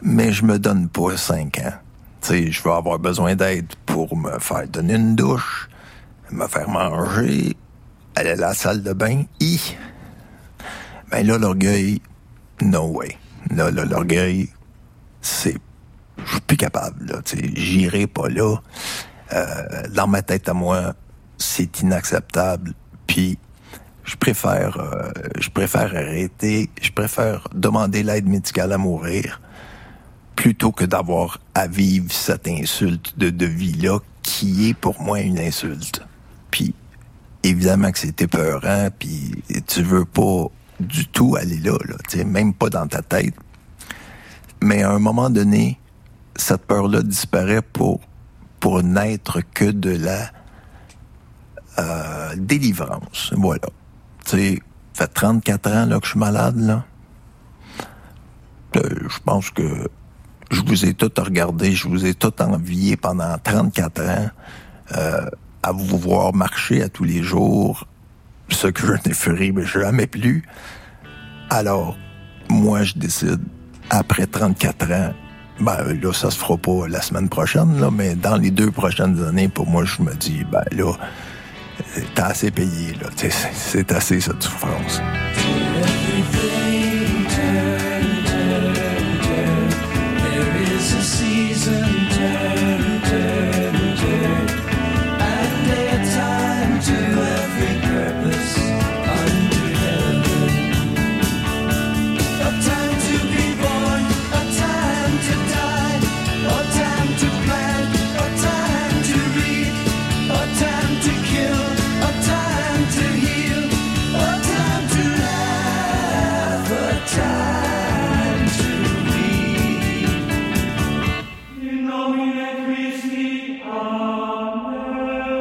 [0.01, 1.73] mais je me donne pas cinq ans.
[2.21, 5.69] Sais, je vais avoir besoin d'aide pour me faire donner une douche,
[6.31, 7.55] me faire manger,
[8.15, 9.23] aller à la salle de bain.
[9.39, 9.59] I.
[11.09, 12.01] Ben là, l'orgueil,
[12.61, 13.17] no way.
[13.49, 14.49] Là l'orgueil,
[15.21, 15.57] c'est...
[16.25, 17.21] Je suis plus capable, là.
[17.55, 18.57] J'irai pas là.
[19.33, 20.93] Euh, dans ma tête à moi,
[21.37, 22.73] c'est inacceptable.
[23.07, 23.37] Puis,
[24.03, 29.41] je préfère, euh, je préfère arrêter, je préfère demander l'aide médicale à mourir
[30.35, 35.39] plutôt que d'avoir à vivre cette insulte de, de vie-là qui est pour moi une
[35.39, 36.01] insulte.
[36.49, 36.73] Puis,
[37.43, 40.45] évidemment que c'est épeurant, puis tu veux pas
[40.79, 43.33] du tout aller là, là même pas dans ta tête.
[44.61, 45.78] Mais à un moment donné,
[46.39, 47.99] cette peur-là disparaît pour,
[48.59, 50.31] pour n'être que de la
[51.79, 53.33] euh, délivrance.
[53.35, 53.67] Voilà.
[54.25, 54.59] Tu sais,
[54.93, 56.85] fait 34 ans là, que je suis malade, là.
[58.75, 59.89] Euh, je pense que
[60.51, 64.29] je vous ai tout regardé, je vous ai tout envié pendant 34 ans
[64.97, 65.29] euh,
[65.63, 67.87] à vous voir marcher à tous les jours,
[68.49, 70.43] ce que je ne ferai jamais plus.
[71.49, 71.97] Alors,
[72.49, 73.41] moi, je décide,
[73.89, 75.13] après 34 ans,
[75.59, 79.23] ben là, ça se fera pas la semaine prochaine, là, mais dans les deux prochaines
[79.23, 80.93] années, pour moi, je me dis, ben là,
[82.15, 83.09] t'as assez payé, là.
[83.53, 85.01] C'est assez cette souffrance.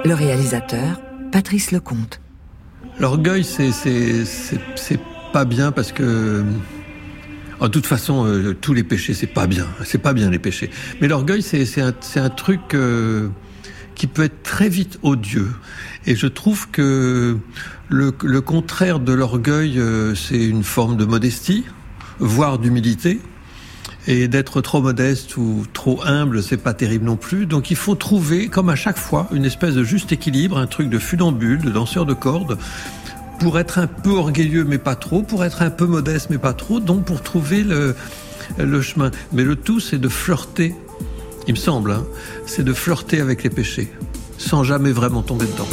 [0.09, 1.03] Le réalisateur,
[1.33, 2.23] Patrice Lecomte.
[2.99, 5.01] L'orgueil, c'est, c'est,
[5.35, 6.47] pas bien parce que.
[7.61, 9.67] En toute façon, euh, tous les péchés, c'est pas bien.
[9.85, 10.71] C'est pas bien les péchés.
[11.03, 13.29] Mais l'orgueil, c'est, un, un truc euh,
[13.95, 15.51] qui peut être très vite odieux.
[16.07, 17.37] Et je trouve que
[17.91, 21.67] le, contraire de l'orgueil, euh, c'est une forme de modestie,
[22.19, 23.21] voire d'humilité.
[24.11, 27.45] Et d'être trop modeste ou trop humble, c'est pas terrible non plus.
[27.45, 30.89] Donc il faut trouver, comme à chaque fois, une espèce de juste équilibre, un truc
[30.89, 32.57] de funambule, de danseur de cordes,
[33.39, 36.55] pour être un peu orgueilleux mais pas trop, pour être un peu modeste mais pas
[36.55, 37.95] trop, donc pour trouver le,
[38.81, 39.11] chemin.
[39.35, 40.75] Mais le tout, c'est de flirter,
[41.47, 42.05] il me semble, hein,
[42.47, 43.93] c'est de flirter avec les péchés,
[44.39, 45.69] sans jamais vraiment tomber dedans.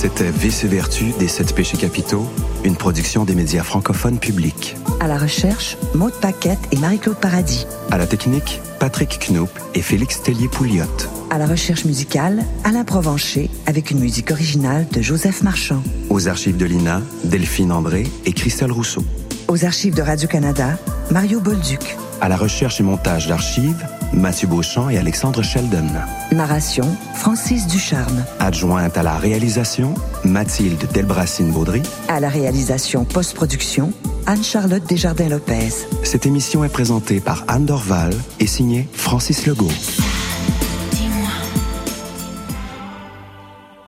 [0.00, 2.26] C'était Vice et Vertu des sept péchés capitaux,
[2.64, 4.74] une production des médias francophones publics.
[4.98, 7.66] À la recherche, Maude Paquette et Marie-Claude Paradis.
[7.90, 10.86] À la technique, Patrick Knoop et Félix Tellier-Pouliot.
[11.28, 15.82] À la recherche musicale, Alain Provencher avec une musique originale de Joseph Marchand.
[16.08, 19.04] Aux archives de l'INA, Delphine André et Christelle Rousseau.
[19.48, 20.78] Aux archives de Radio-Canada,
[21.10, 21.98] Mario Bolduc.
[22.22, 25.86] À la recherche et montage d'archives, Mathieu Beauchamp et Alexandre Sheldon.
[26.32, 26.84] Narration,
[27.14, 28.24] Francis Ducharme.
[28.40, 29.94] Adjointe à la réalisation,
[30.24, 31.82] Mathilde Delbracine-Baudry.
[32.08, 33.92] À la réalisation post-production,
[34.26, 35.86] Anne-Charlotte Desjardins-Lopez.
[36.02, 39.68] Cette émission est présentée par Anne Dorval et signée Francis Legault.